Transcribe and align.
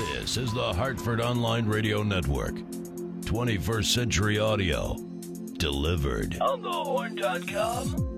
This 0.00 0.38
is 0.38 0.50
the 0.54 0.72
Hartford 0.72 1.20
Online 1.20 1.66
Radio 1.66 2.02
Network. 2.02 2.54
21st 2.54 3.84
Century 3.84 4.38
Audio. 4.38 4.96
Delivered. 5.58 6.38
On 6.40 6.62
thehorn.com. 6.62 8.09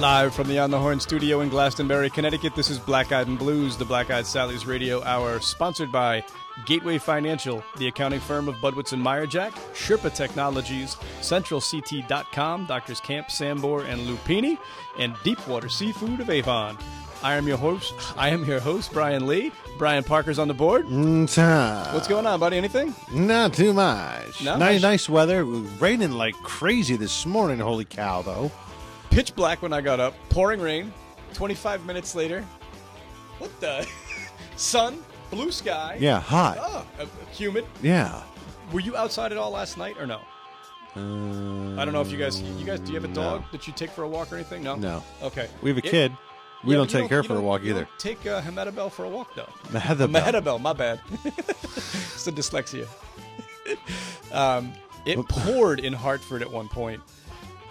Live 0.00 0.34
from 0.34 0.48
the 0.48 0.58
On 0.58 0.70
the 0.70 0.78
Horn 0.78 0.98
studio 0.98 1.42
in 1.42 1.50
Glastonbury, 1.50 2.08
Connecticut, 2.08 2.54
this 2.54 2.70
is 2.70 2.78
Black 2.78 3.12
Eyed 3.12 3.26
and 3.26 3.38
Blues, 3.38 3.76
the 3.76 3.84
Black 3.84 4.10
Eyed 4.10 4.26
Sally's 4.26 4.64
Radio 4.64 5.04
Hour, 5.04 5.40
sponsored 5.40 5.92
by 5.92 6.24
Gateway 6.64 6.96
Financial, 6.96 7.62
the 7.76 7.88
accounting 7.88 8.18
firm 8.18 8.48
of 8.48 8.54
Budwitz 8.56 8.94
and 8.94 9.04
Meyerjack, 9.04 9.50
Sherpa 9.74 10.14
Technologies, 10.14 10.96
CentralCT.com, 11.20 12.64
Doctors 12.64 12.98
Camp, 13.00 13.28
Sambor, 13.28 13.84
and 13.84 14.00
Lupini, 14.08 14.56
and 14.98 15.14
Deepwater 15.22 15.68
Seafood 15.68 16.20
of 16.20 16.30
Avon. 16.30 16.78
I 17.22 17.34
am 17.34 17.46
your 17.46 17.58
host. 17.58 17.92
I 18.16 18.30
am 18.30 18.46
your 18.46 18.60
host, 18.60 18.94
Brian 18.94 19.26
Lee. 19.26 19.52
Brian 19.76 20.02
Parker's 20.02 20.38
on 20.38 20.48
the 20.48 20.54
board. 20.54 20.86
Mm-ta. 20.86 21.90
What's 21.92 22.08
going 22.08 22.24
on, 22.24 22.40
buddy? 22.40 22.56
Anything? 22.56 22.94
Not 23.12 23.52
too 23.52 23.74
much. 23.74 24.42
No? 24.42 24.56
nice, 24.56 24.80
nice 24.80 25.10
weather. 25.10 25.40
It 25.40 25.44
was 25.44 25.68
raining 25.78 26.12
like 26.12 26.36
crazy 26.36 26.96
this 26.96 27.26
morning. 27.26 27.58
Holy 27.58 27.84
cow, 27.84 28.22
though. 28.22 28.50
Pitch 29.10 29.34
black 29.34 29.62
when 29.62 29.72
I 29.72 29.80
got 29.80 30.00
up, 30.00 30.14
pouring 30.28 30.60
rain. 30.60 30.92
25 31.34 31.86
minutes 31.86 32.14
later, 32.14 32.44
what 33.38 33.50
the? 33.60 33.86
Sun, 34.56 35.02
blue 35.30 35.52
sky. 35.52 35.96
Yeah, 36.00 36.20
hot. 36.20 36.56
Oh, 36.60 36.86
uh, 37.00 37.06
humid. 37.32 37.64
Yeah. 37.82 38.22
Were 38.72 38.80
you 38.80 38.96
outside 38.96 39.30
at 39.32 39.38
all 39.38 39.50
last 39.52 39.78
night 39.78 39.96
or 39.98 40.06
no? 40.06 40.20
Uh, 40.96 41.80
I 41.80 41.84
don't 41.84 41.92
know 41.92 42.00
if 42.00 42.10
you 42.10 42.18
guys, 42.18 42.42
you 42.42 42.64
guys, 42.66 42.80
do 42.80 42.88
you 42.92 43.00
have 43.00 43.08
a 43.08 43.14
dog 43.14 43.42
No. 43.42 43.46
that 43.52 43.66
you 43.68 43.72
take 43.72 43.90
for 43.90 44.02
a 44.02 44.08
walk 44.08 44.32
or 44.32 44.34
anything? 44.36 44.62
No. 44.64 44.74
No. 44.74 45.04
Okay. 45.22 45.48
We 45.62 45.70
have 45.70 45.76
a 45.78 45.86
It- 45.86 45.90
kid. 45.90 46.12
We 46.62 46.72
Yeah, 46.74 46.78
don't 46.78 46.90
take 46.90 47.08
her 47.08 47.22
for 47.22 47.36
a 47.36 47.40
walk 47.40 47.62
either. 47.64 47.84
don't 47.84 47.98
Take 47.98 48.26
uh, 48.26 48.42
Hemetabel 48.42 48.92
for 48.92 49.06
a 49.06 49.08
walk 49.08 49.34
though. 49.34 49.48
Mahedabel. 49.70 50.10
Mahedabel, 50.10 50.60
my 50.60 50.74
bad. 50.74 51.00
it's 51.24 52.24
the 52.26 52.32
dyslexia. 52.32 52.86
um, 54.32 54.72
it 55.06 55.16
poured 55.28 55.80
in 55.80 55.94
Hartford 55.94 56.42
at 56.42 56.50
one 56.50 56.68
point 56.68 57.00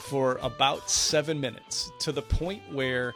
for 0.09 0.39
about 0.41 0.89
seven 0.89 1.39
minutes 1.39 1.91
to 1.99 2.11
the 2.11 2.21
point 2.21 2.61
where 2.71 3.13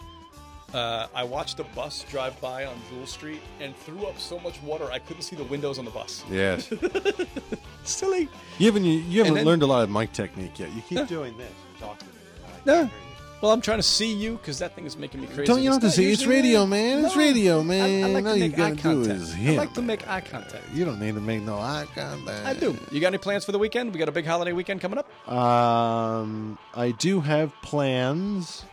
uh, 0.73 1.07
I 1.15 1.23
watched 1.23 1.59
a 1.59 1.63
bus 1.75 2.05
drive 2.09 2.39
by 2.39 2.65
on 2.65 2.75
Jewell 2.89 3.07
Street 3.07 3.41
and 3.59 3.75
threw 3.77 4.05
up 4.05 4.19
so 4.19 4.39
much 4.39 4.61
water 4.61 4.89
I 4.91 4.99
couldn't 4.99 5.23
see 5.23 5.35
the 5.35 5.43
windows 5.45 5.79
on 5.79 5.85
the 5.85 5.91
bus. 5.91 6.23
Yes. 6.29 6.71
Silly. 7.83 8.29
you 8.59 8.67
haven't, 8.67 8.85
you 8.85 9.19
haven't 9.19 9.35
then- 9.35 9.45
learned 9.45 9.63
a 9.63 9.65
lot 9.67 9.83
of 9.83 9.89
mic 9.89 10.13
technique 10.13 10.59
yet. 10.59 10.71
You 10.73 10.81
keep 10.83 11.07
doing 11.07 11.35
this 11.37 11.51
and 11.71 11.79
talking. 11.79 12.07
No. 12.65 12.89
Well, 13.43 13.51
I'm 13.51 13.59
trying 13.59 13.79
to 13.79 13.83
see 13.83 14.13
you 14.13 14.37
because 14.37 14.59
that 14.59 14.73
thing 14.73 14.85
is 14.85 14.95
making 14.95 15.19
me 15.19 15.27
crazy. 15.27 15.43
Don't 15.43 15.61
you 15.61 15.73
It's 15.73 15.83
have 15.83 15.91
to 15.91 15.91
see? 15.91 16.09
It's 16.13 16.25
radio, 16.25 16.65
man. 16.65 17.03
It's 17.03 17.13
No. 17.13 17.21
radio, 17.21 17.57
I, 17.57 17.59
I 17.59 17.63
man. 17.63 18.13
like 18.13 18.25
All 18.25 18.35
you 18.37 18.47
gotta 18.47 18.75
do 18.75 19.01
is 19.01 19.33
I 19.33 19.35
him. 19.35 19.55
like 19.57 19.73
to 19.73 19.81
make 19.81 20.07
eye 20.07 20.21
contact. 20.21 20.63
You 20.73 20.85
don't 20.85 20.97
need 20.97 21.15
to 21.15 21.19
make 21.19 21.41
no 21.41 21.57
eye 21.57 21.85
contact. 21.93 22.45
I 22.45 22.53
do. 22.53 22.77
You 22.89 23.01
got 23.01 23.07
any 23.07 23.17
plans 23.17 23.43
for 23.43 23.51
the 23.51 23.59
weekend? 23.59 23.91
We 23.91 23.99
got 23.99 24.07
a 24.07 24.13
big 24.13 24.25
holiday 24.25 24.53
weekend 24.53 24.79
coming 24.79 24.97
up. 24.97 25.29
Um, 25.29 26.57
I 26.73 26.91
do 26.91 27.19
have 27.19 27.51
plans. 27.61 28.63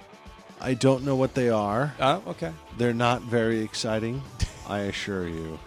I 0.61 0.75
don't 0.75 1.03
know 1.05 1.17
what 1.17 1.35
they 1.35 1.49
are. 1.49 1.93
Oh, 1.99 2.23
okay. 2.29 2.53
They're 2.79 2.95
not 2.95 3.23
very 3.23 3.63
exciting, 3.63 4.23
I 4.69 4.83
assure 4.83 5.27
you. 5.27 5.59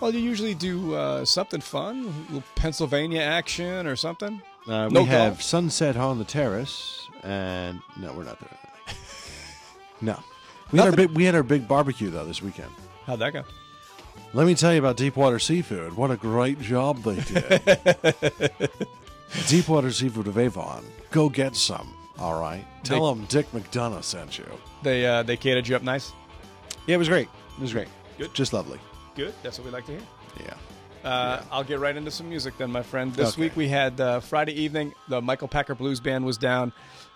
Well, 0.00 0.14
you 0.14 0.20
usually 0.20 0.54
do 0.54 0.94
uh, 0.94 1.26
something 1.26 1.60
fun, 1.60 2.04
a 2.06 2.32
little 2.32 2.44
Pennsylvania 2.54 3.20
action 3.20 3.86
or 3.86 3.96
something. 3.96 4.40
Uh, 4.68 4.88
we 4.88 4.94
No 4.94 5.04
have 5.04 5.32
golf? 5.34 5.42
sunset 5.42 5.96
on 5.96 6.18
the 6.18 6.24
terrace, 6.24 7.06
and 7.22 7.80
no, 7.98 8.12
we're 8.12 8.24
not 8.24 8.38
doing 8.40 8.50
anything. 8.86 8.96
no, 10.00 10.18
we 10.72 10.78
had 10.78 10.86
our 10.86 10.90
Nothing? 10.92 11.06
big 11.08 11.16
we 11.16 11.24
had 11.24 11.34
our 11.34 11.42
big 11.42 11.68
barbecue 11.68 12.10
though 12.10 12.24
this 12.24 12.42
weekend. 12.42 12.70
How'd 13.06 13.20
that 13.20 13.32
go? 13.32 13.44
Let 14.32 14.46
me 14.46 14.54
tell 14.54 14.72
you 14.72 14.80
about 14.80 14.96
Deepwater 14.96 15.38
Seafood. 15.38 15.94
What 15.96 16.10
a 16.10 16.16
great 16.16 16.60
job 16.60 17.02
they 17.04 17.20
did. 17.20 18.70
Deepwater 19.48 19.90
Seafood 19.92 20.26
of 20.26 20.36
Avon. 20.38 20.84
Go 21.10 21.28
get 21.28 21.54
some. 21.56 21.92
All 22.18 22.40
right. 22.40 22.64
Tell 22.82 23.14
them 23.14 23.24
Dick 23.26 23.50
McDonough 23.52 24.02
sent 24.02 24.38
you. 24.38 24.46
They 24.82 25.06
uh, 25.06 25.22
they 25.22 25.36
catered 25.36 25.68
you 25.68 25.76
up 25.76 25.82
nice. 25.82 26.12
Yeah, 26.86 26.96
it 26.96 26.98
was 26.98 27.08
great. 27.08 27.28
It 27.56 27.60
was 27.62 27.72
great. 27.72 27.88
Good. 28.18 28.32
Just 28.34 28.52
lovely. 28.52 28.80
Good. 29.14 29.34
That's 29.42 29.58
what 29.58 29.64
we 29.66 29.70
like 29.70 29.86
to 29.86 29.92
hear. 29.92 30.00
Yeah. 30.40 30.54
Uh, 31.06 31.40
I'll 31.52 31.62
get 31.64 31.78
right 31.78 31.96
into 31.96 32.10
some 32.10 32.28
music 32.28 32.58
then, 32.58 32.72
my 32.72 32.82
friend. 32.82 33.14
This 33.14 33.34
Okay. 33.34 33.42
week 33.42 33.56
we 33.56 33.68
had 33.68 34.00
uh, 34.00 34.18
Friday 34.20 34.60
evening. 34.60 34.92
The 35.08 35.22
Michael 35.22 35.46
Packer 35.48 35.74
Blues 35.76 36.00
Band 36.00 36.24
was 36.24 36.36
down. 36.36 36.72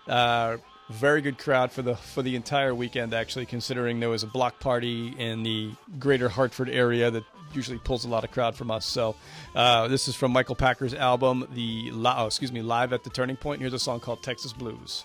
Uh, 0.06 0.58
very 0.90 1.20
good 1.20 1.38
crowd 1.38 1.72
for 1.72 1.82
the 1.82 1.96
for 1.96 2.22
the 2.22 2.36
entire 2.36 2.74
weekend. 2.74 3.12
Actually, 3.14 3.46
considering 3.46 3.98
there 4.00 4.08
was 4.08 4.22
a 4.22 4.26
block 4.28 4.60
party 4.60 5.08
in 5.18 5.42
the 5.42 5.72
greater 5.98 6.28
Hartford 6.28 6.68
area 6.68 7.10
that 7.10 7.24
usually 7.52 7.78
pulls 7.78 8.04
a 8.04 8.08
lot 8.08 8.22
of 8.22 8.30
crowd 8.30 8.54
from 8.54 8.70
us. 8.70 8.86
So 8.86 9.16
uh, 9.56 9.88
this 9.88 10.06
is 10.06 10.14
from 10.14 10.30
Michael 10.32 10.54
Packer's 10.54 10.94
album, 10.94 11.48
the 11.52 11.90
oh, 11.92 12.26
excuse 12.26 12.52
me, 12.52 12.62
live 12.62 12.92
at 12.92 13.02
the 13.02 13.10
Turning 13.10 13.36
Point. 13.36 13.60
Here's 13.60 13.72
a 13.72 13.78
song 13.78 13.98
called 13.98 14.22
Texas 14.22 14.52
Blues. 14.52 15.04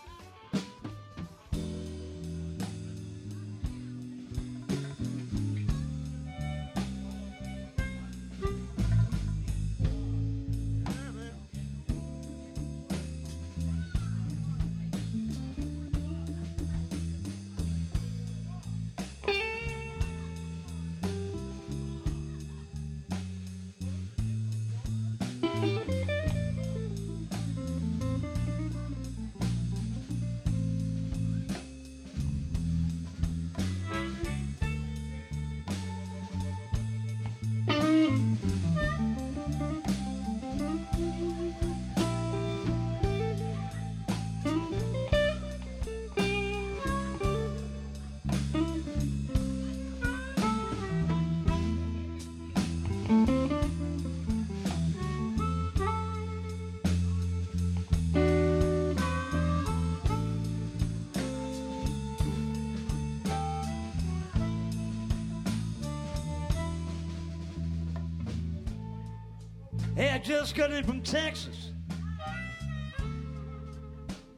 Just 70.25 70.55
got 70.55 70.71
in 70.71 70.83
from 70.83 71.01
Texas. 71.03 71.71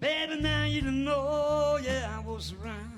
Baby, 0.01 0.41
now 0.41 0.65
you 0.65 0.81
don't 0.81 1.05
know, 1.05 1.79
yeah, 1.81 2.13
I 2.13 2.19
was 2.27 2.53
around. 2.61 2.93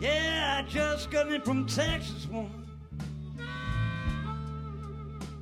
Yeah, 0.00 0.60
I 0.60 0.68
just 0.68 1.12
got 1.12 1.32
in 1.32 1.40
from 1.42 1.66
Texas, 1.66 2.26
woman. 2.26 2.66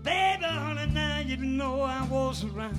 Baby, 0.03 0.45
honey, 0.45 0.93
now 0.93 1.21
you 1.21 1.37
don't 1.39 1.57
know 1.57 1.81
I 1.81 2.07
was 2.09 2.45
around. 2.45 2.79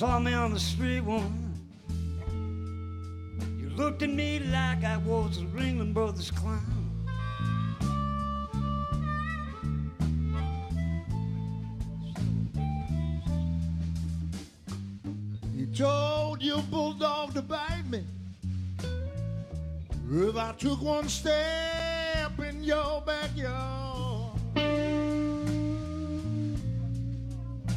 saw 0.00 0.18
me 0.18 0.32
on 0.32 0.50
the 0.54 0.58
street, 0.58 1.00
one. 1.00 1.52
You 3.58 3.68
looked 3.76 4.02
at 4.02 4.08
me 4.08 4.38
like 4.38 4.82
I 4.82 4.96
was 4.96 5.36
a 5.36 5.44
Ringling 5.54 5.92
Brothers 5.92 6.30
clown. 6.30 6.64
You 15.54 15.66
told 15.66 16.40
your 16.40 16.62
bulldog 16.62 17.34
to 17.34 17.42
bite 17.42 17.84
me 17.90 18.02
if 20.10 20.34
I 20.34 20.52
took 20.52 20.80
one 20.80 21.10
step 21.10 22.38
in 22.38 22.64
your 22.64 23.02
backyard. 23.02 24.40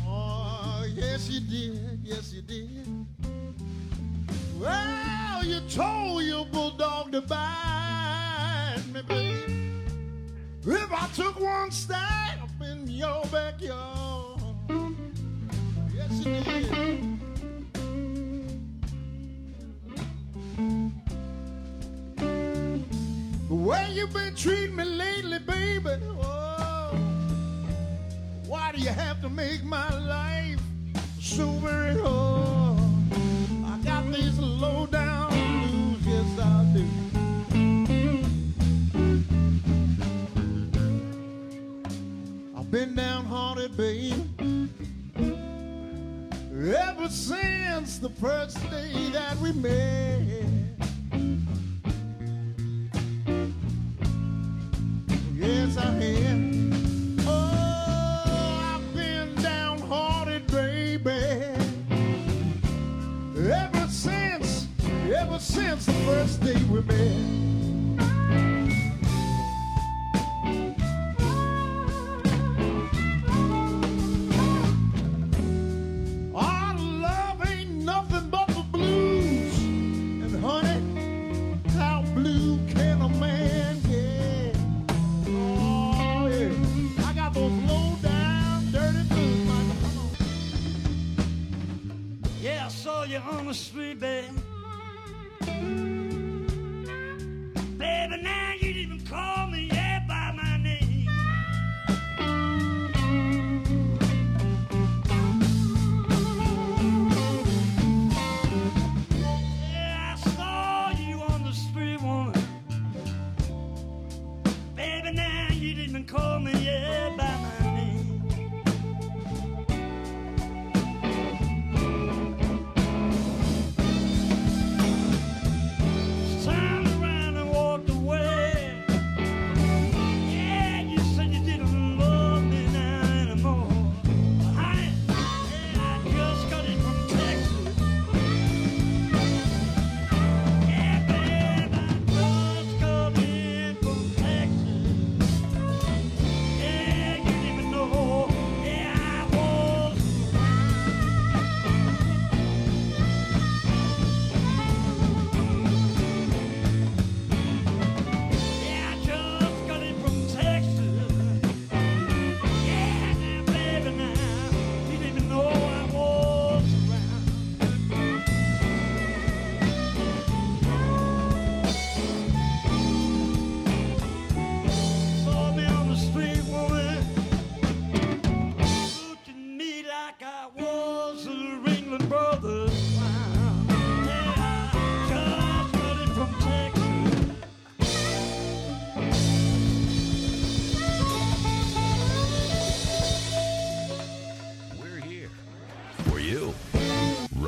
Oh, 0.08 0.86
yes 0.96 1.28
you 1.28 1.42
did 1.42 1.93
yes 2.14 2.34
you 2.34 2.42
did. 2.42 2.88
Well, 4.60 5.46
you 5.46 5.60
told 5.70 6.24
your 6.24 6.46
bulldog 6.46 7.12
to 7.14 7.22
bite 7.22 8.84
me, 8.94 9.02
baby. 9.02 9.54
If 10.66 10.92
I 10.92 11.08
took 11.16 11.40
one 11.40 11.72
step 11.72 12.50
in 12.62 12.88
your 12.88 13.24
backyard, 13.32 14.42
yes 15.94 16.12
you 16.24 16.34
did. 16.44 17.04
Where 23.50 23.90
you 23.90 24.08
been 24.08 24.36
treating 24.36 24.76
me 24.76 24.84
lately, 24.84 25.40
baby? 25.40 26.04
Oh, 26.22 26.96
why 28.46 28.72
do 28.72 28.82
you 28.82 28.90
have 28.90 29.22
to 29.22 29.30
make 29.30 29.64
my 29.64 29.90
life 30.00 30.60
so 31.36 31.50
very 31.66 32.00
hard. 32.00 32.80
I 33.66 33.80
got 33.84 34.06
these 34.14 34.38
low 34.38 34.86
down 34.86 35.32
blues, 35.32 36.06
yes 36.06 36.40
I 36.40 36.64
do. 36.76 36.86
I've 42.56 42.70
been 42.70 42.94
downhearted, 42.94 43.76
baby, 43.76 44.14
ever 46.54 47.10
since 47.10 47.98
the 47.98 48.12
first 48.22 48.58
day 48.70 49.10
that 49.14 49.36
we 49.40 49.54
met. 49.54 50.22
Yes, 55.36 55.78
I 55.78 55.82
have. 55.82 56.33
since 65.54 65.86
the 65.86 65.94
first 65.94 66.42
day 66.42 66.56
we 66.64 66.82
met. 66.82 67.53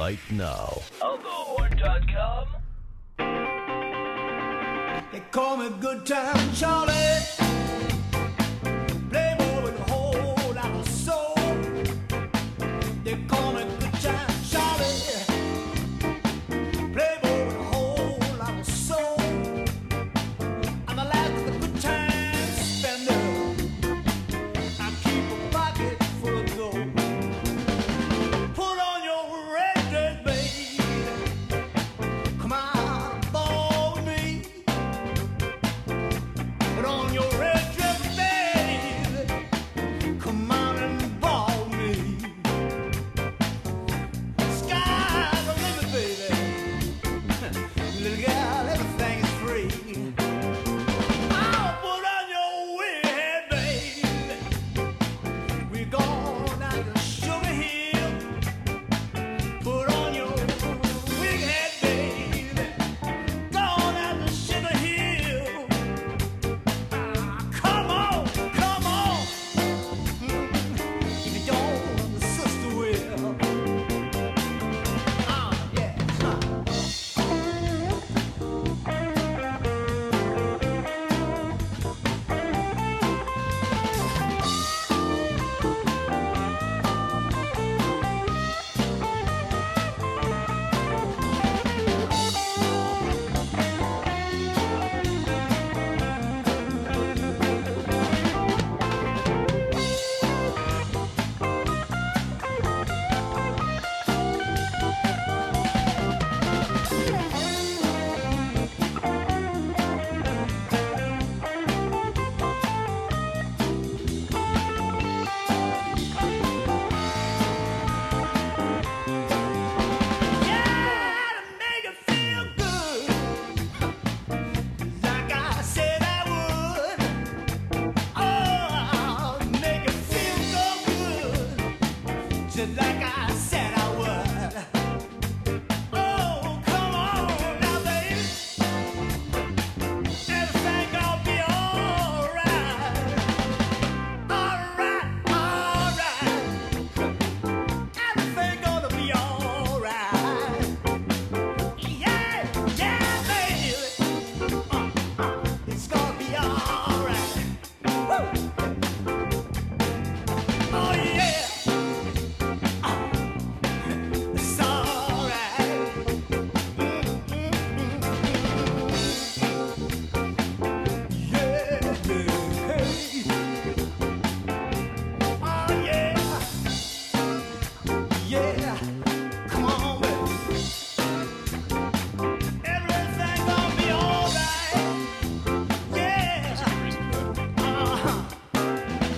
right 0.05 0.19
now. 0.29 0.83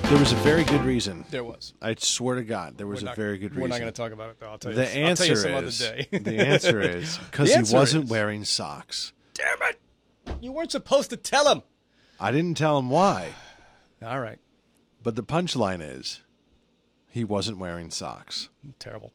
There 0.09 0.17
was 0.17 0.31
a 0.31 0.35
very 0.37 0.63
good 0.63 0.81
reason. 0.83 1.25
There 1.31 1.43
was. 1.43 1.73
I 1.81 1.93
swear 1.99 2.35
to 2.37 2.43
God, 2.43 2.77
there 2.77 2.87
was 2.87 3.03
We're 3.03 3.11
a 3.11 3.15
very 3.15 3.37
good 3.37 3.51
reason. 3.51 3.61
We're 3.63 3.67
not 3.67 3.79
going 3.81 3.91
to 3.91 4.01
talk 4.01 4.13
about 4.13 4.29
it 4.29 4.39
though. 4.39 4.47
I'll 4.47 4.57
tell 4.57 4.71
you. 4.71 4.77
The 4.77 4.83
I'll 4.85 4.93
tell 4.93 5.05
answer 5.09 5.25
you 5.25 5.35
some 5.35 5.51
is 5.65 5.81
other 5.81 5.95
day. 6.09 6.19
the 6.19 6.37
answer 6.47 6.79
is 6.97 7.17
because 7.17 7.53
he 7.53 7.75
wasn't 7.75 8.05
is- 8.05 8.09
wearing 8.09 8.45
socks. 8.45 9.11
Damn 9.33 9.57
it! 9.69 10.37
You 10.41 10.53
weren't 10.53 10.71
supposed 10.71 11.09
to 11.09 11.17
tell 11.17 11.49
him. 11.51 11.61
I 12.21 12.31
didn't 12.31 12.55
tell 12.55 12.79
him 12.79 12.89
why, 12.89 13.31
All 14.01 14.21
right. 14.21 14.39
but 15.03 15.15
the 15.17 15.23
punchline 15.23 15.81
is 15.81 16.21
he 17.11 17.25
wasn't 17.25 17.57
wearing 17.57 17.91
socks. 17.91 18.47
Terrible. 18.79 19.11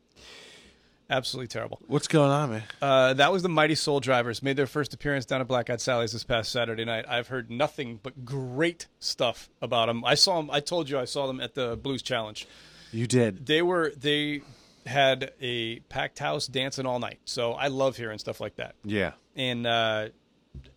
Absolutely 1.11 1.49
terrible. 1.49 1.81
What's 1.87 2.09
going 2.09 2.31
on, 2.31 2.51
man? 2.51 2.63
Uh, 2.81 3.15
that 3.15 3.33
was 3.33 3.43
the 3.43 3.49
Mighty 3.49 3.75
Soul 3.75 4.01
Drivers. 4.01 4.43
Made 4.43 4.57
their 4.57 4.67
first 4.67 4.95
appearance 4.95 5.27
down 5.27 5.41
at 5.41 5.49
Black 5.49 5.69
Eyed 5.69 5.81
Sally's 5.81 6.13
this 6.13 6.25
past 6.25 6.51
Saturday 6.51 6.85
night. 6.85 7.05
I've 7.07 7.29
heard 7.29 7.51
nothing 7.51 8.01
but 8.03 8.25
great 8.25 8.87
stuff 8.99 9.51
about 9.61 9.87
them. 9.87 10.05
I 10.05 10.15
saw 10.15 10.41
them. 10.41 10.51
I 10.51 10.61
told 10.61 10.89
you 10.89 10.99
I 10.99 11.05
saw 11.05 11.27
them 11.27 11.41
at 11.41 11.55
the 11.55 11.77
Blues 11.77 12.03
Challenge. 12.03 12.47
You 12.93 13.07
did. 13.07 13.47
They 13.47 13.63
were 13.63 13.93
they 13.97 14.43
had 14.87 15.33
a 15.41 15.81
packed 15.81 16.19
house 16.19 16.47
dancing 16.47 16.87
all 16.87 16.99
night. 16.99 17.21
So 17.25 17.53
I 17.53 17.69
love 17.69 17.97
hearing 17.97 18.19
stuff 18.19 18.41
like 18.41 18.57
that. 18.57 18.75
Yeah. 18.85 19.13
And 19.37 19.67
uh, 19.67 20.09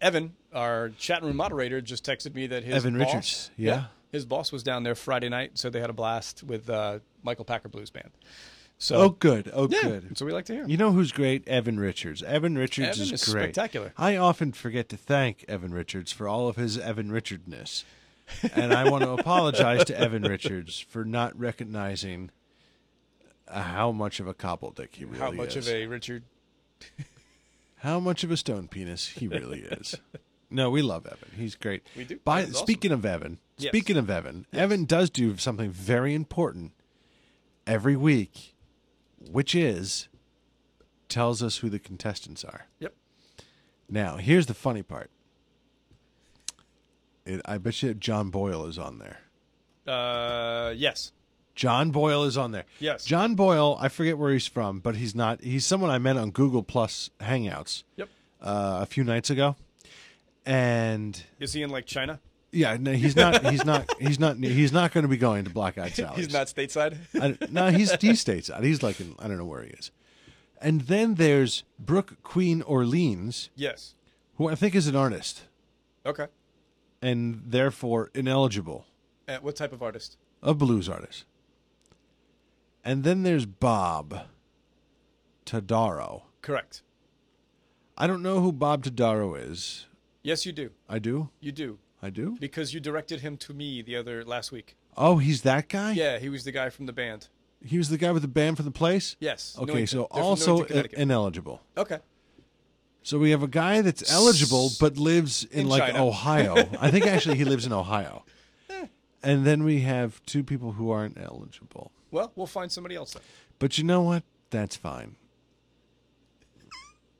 Evan, 0.01 0.36
our 0.53 0.89
chat 0.89 1.24
room 1.24 1.38
moderator, 1.38 1.82
just 1.82 2.05
texted 2.05 2.34
me 2.34 2.48
that 2.48 2.63
his 2.63 2.75
Evan 2.75 2.98
boss- 2.98 3.08
Richards, 3.08 3.51
yeah. 3.58 3.86
his 4.12 4.25
boss 4.25 4.51
was 4.51 4.63
down 4.63 4.84
there 4.84 4.96
Friday 4.96 5.29
night, 5.29 5.51
so 5.58 5.70
they 5.70 5.79
had 5.79 5.89
a 5.89 5.94
blast 5.94 6.44
with 6.44 6.70
uh, 6.70 7.00
Michael 7.24 7.46
Packer 7.46 7.70
Blues 7.70 7.89
Band. 7.89 8.12
So 8.77 8.98
Oh, 8.98 9.10
good. 9.10 9.50
Oh, 9.53 9.67
yeah, 9.70 9.82
good. 9.84 10.10
that's 10.10 10.22
what 10.22 10.27
we 10.27 10.34
like 10.34 10.46
to 10.46 10.53
hear. 10.53 10.65
You 10.67 10.75
know 10.77 10.91
who's 10.91 11.12
great? 11.12 11.48
Evan 11.48 11.79
Richards. 11.79 12.22
Evan 12.24 12.58
Richards 12.58 13.00
Evan 13.00 13.01
is, 13.01 13.12
is 13.27 13.34
great. 13.34 13.44
spectacular. 13.55 13.94
I 13.98 14.17
often 14.17 14.51
forget 14.51 14.89
to 14.89 14.98
thank 14.98 15.46
Evan 15.48 15.74
Richards 15.74 16.12
for 16.12 16.27
all 16.27 16.48
of 16.50 16.58
his 16.58 16.77
Evan 16.77 17.12
Richardness. 17.12 17.86
and 18.53 18.74
I 18.74 18.89
want 18.89 19.03
to 19.03 19.12
apologize 19.20 19.86
to 19.86 19.98
Evan 20.00 20.24
Richards 20.24 20.79
for 20.79 21.05
not 21.05 21.38
recognizing 21.39 22.32
uh, 23.48 23.62
how 23.62 23.91
much 23.91 24.20
of 24.20 24.27
a 24.27 24.34
cobbledick 24.34 24.96
he 24.96 25.05
really 25.05 25.15
is. 25.15 25.22
How 25.22 25.32
much 25.32 25.55
is. 25.55 25.67
of 25.67 25.74
a 25.74 25.86
Richard? 25.88 26.24
how 27.77 28.00
much 28.00 28.24
of 28.24 28.32
a 28.32 28.38
stone 28.38 28.67
penis 28.67 29.08
he 29.10 29.27
really 29.27 29.60
is. 29.60 29.96
No, 30.50 30.70
we 30.70 30.82
love 30.82 31.05
Evan. 31.05 31.29
He's 31.36 31.55
great. 31.55 31.84
We 31.96 32.03
do. 32.03 32.20
By 32.24 32.41
awesome. 32.44 32.53
speaking 32.55 32.91
of 32.91 33.05
Evan, 33.05 33.39
Yes. 33.58 33.72
speaking 33.72 33.96
of 33.98 34.10
Evan, 34.10 34.46
Evan 34.51 34.84
does 34.86 35.10
do 35.10 35.38
something 35.38 35.72
very 35.72 36.13
important 36.13 36.74
every 37.65 37.96
week, 37.96 38.53
which 39.32 39.55
is 39.55 40.08
tells 41.10 41.41
us 41.44 41.58
who 41.58 41.70
the 41.70 41.79
contestants 41.79 42.44
are. 42.44 42.65
Yep. 42.79 42.94
Now, 43.89 44.17
here's 44.17 44.48
the 44.48 44.53
funny 44.53 44.82
part. 44.84 45.10
It, 47.25 47.41
I 47.46 47.58
bet 47.58 47.82
you 47.82 47.94
John 47.94 48.29
Boyle 48.29 48.65
is 48.65 48.77
on 48.77 49.00
there. 49.00 49.20
Uh, 49.88 50.72
yes. 50.75 51.12
John 51.55 51.91
Boyle 51.91 52.24
is 52.25 52.38
on 52.38 52.51
there. 52.51 52.65
Yes. 52.79 53.05
John 53.05 53.36
Boyle, 53.36 53.77
I 53.79 53.88
forget 53.88 54.17
where 54.17 54.32
he's 54.34 54.48
from, 54.48 54.79
but 54.79 54.96
he's 54.96 55.15
not. 55.15 55.41
He's 55.41 55.65
someone 55.65 55.89
I 55.89 55.98
met 56.00 56.17
on 56.17 56.32
Google 56.32 56.63
Plus 56.63 57.10
Hangouts 57.22 57.84
Yep. 57.96 58.10
uh, 58.41 58.79
a 58.82 58.86
few 58.86 59.03
nights 59.03 59.29
ago, 59.29 59.55
and 60.46 61.22
Is 61.39 61.53
he 61.53 61.62
in 61.62 61.70
like 61.70 61.86
China? 61.86 62.20
Yeah, 62.55 62.77
no, 62.79 62.93
he's 62.93 63.15
not. 63.15 63.45
He's 63.51 63.65
not. 63.65 63.85
He's 64.00 64.19
not. 64.19 64.38
He's 64.38 64.71
not 64.71 64.93
going 64.93 65.03
to 65.03 65.07
be 65.09 65.17
going 65.17 65.43
to 65.43 65.50
Black 65.50 65.77
Eyed 65.77 65.91
Sally's. 65.95 66.25
He's 66.25 66.33
not 66.33 66.47
stateside. 66.47 66.97
I, 67.19 67.38
no, 67.51 67.69
he's 67.69 67.91
he 68.01 68.15
states 68.15 68.50
he's 68.62 68.81
like 68.81 69.00
in, 69.00 69.13
I 69.19 69.27
don't 69.27 69.38
know 69.38 69.45
where 69.45 69.63
he 69.63 69.69
is. 69.71 69.91
And 70.62 70.81
then 70.81 71.15
there's 71.15 71.63
Brooke 71.77 72.24
Queen 72.24 72.62
Orleans, 72.62 73.50
yes. 73.55 73.93
who 74.38 74.47
I 74.47 74.55
think 74.55 74.74
is 74.74 74.88
an 74.88 74.95
artist 74.95 75.43
Okay. 76.05 76.27
and 77.01 77.43
therefore 77.45 78.09
ineligible, 78.15 78.85
Uh, 79.27 79.38
what 79.41 79.55
type 79.57 79.74
of 79.74 79.83
artist? 79.83 80.17
a 80.41 80.53
blues 80.53 80.88
artist. 80.88 81.25
And 82.85 83.03
then 83.03 83.24
there's 83.24 83.45
Bob 83.45 84.27
Tadaro. 85.45 86.24
Correct. 86.41 86.81
I 87.97 88.07
don't 88.07 88.21
know 88.24 88.39
who 88.39 88.51
Bob 88.51 88.83
Tadaro 88.85 89.38
is. 89.38 89.88
Yes, 90.24 90.45
you 90.45 90.51
do. 90.53 90.71
I 90.89 91.00
do. 91.00 91.29
You 91.39 91.51
do 91.51 91.79
I 92.05 92.09
do. 92.12 92.38
because 92.39 92.74
you 92.74 92.79
directed 92.79 93.21
him 93.21 93.35
to 93.38 93.53
me 93.53 93.81
the 93.81 93.95
other 93.95 94.24
last 94.24 94.51
week. 94.51 94.75
Oh, 94.95 95.17
he's 95.17 95.41
that 95.41 95.67
guy. 95.69 95.91
Yeah, 95.93 96.19
he 96.19 96.29
was 96.29 96.43
the 96.43 96.51
guy 96.51 96.69
from 96.69 96.85
the 96.85 96.93
band. 96.93 97.27
he 97.63 97.77
was 97.77 97.89
the 97.89 97.97
guy 97.97 98.12
with 98.12 98.21
the 98.21 98.27
band 98.27 98.57
for 98.57 98.63
the 98.63 98.71
place. 98.71 99.15
Yes. 99.19 99.57
Okay, 99.59 99.85
so 99.85 99.97
They're 99.97 100.07
from 100.21 100.24
also 100.24 100.63
Connecticut. 100.63 101.00
ineligible. 101.00 101.62
okay. 101.77 102.00
So 103.03 103.19
we 103.19 103.29
have 103.31 103.43
a 103.43 103.47
guy 103.47 103.81
that's 103.81 104.12
eligible 104.12 104.69
but 104.79 104.97
lives 104.97 105.43
in, 105.45 105.62
In 105.62 105.67
like 105.69 105.83
China. 105.83 106.05
Ohio. 106.07 106.55
I 106.81 106.89
think 106.89 107.05
actually 107.05 107.38
he 107.38 107.45
lives 107.45 107.65
in 107.65 107.74
Ohio. 107.74 108.24
Eh. 108.69 108.88
And 109.21 109.45
then 109.45 109.63
we 109.63 109.81
have 109.81 110.25
two 110.25 110.43
people 110.43 110.71
who 110.74 110.89
aren't 110.89 111.17
eligible. 111.19 111.91
Well, 112.09 112.31
we'll 112.35 112.47
find 112.47 112.71
somebody 112.71 112.95
else 112.95 113.13
then. 113.13 113.21
But 113.59 113.77
you 113.77 113.83
know 113.83 114.01
what? 114.01 114.24
That's 114.50 114.75
fine. 114.75 115.17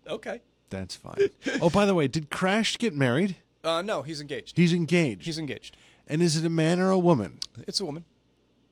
Okay. 0.08 0.42
That's 0.70 0.96
fine. 0.96 1.18
oh, 1.62 1.70
by 1.70 1.86
the 1.86 1.94
way, 1.94 2.08
did 2.08 2.30
Crash 2.32 2.78
get 2.78 2.94
married? 2.96 3.36
Uh, 3.66 3.82
no, 3.82 4.04
he's 4.04 4.22
engaged. 4.22 4.56
He's 4.56 4.74
engaged. 4.74 5.26
He's 5.26 5.40
engaged. 5.40 5.76
and 6.08 6.22
is 6.22 6.38
it 6.38 6.46
a 6.46 6.50
man 6.50 6.80
or 6.80 6.92
a 6.92 7.00
woman? 7.00 7.40
It's 7.68 7.80
a 7.80 7.86
woman. 7.86 8.06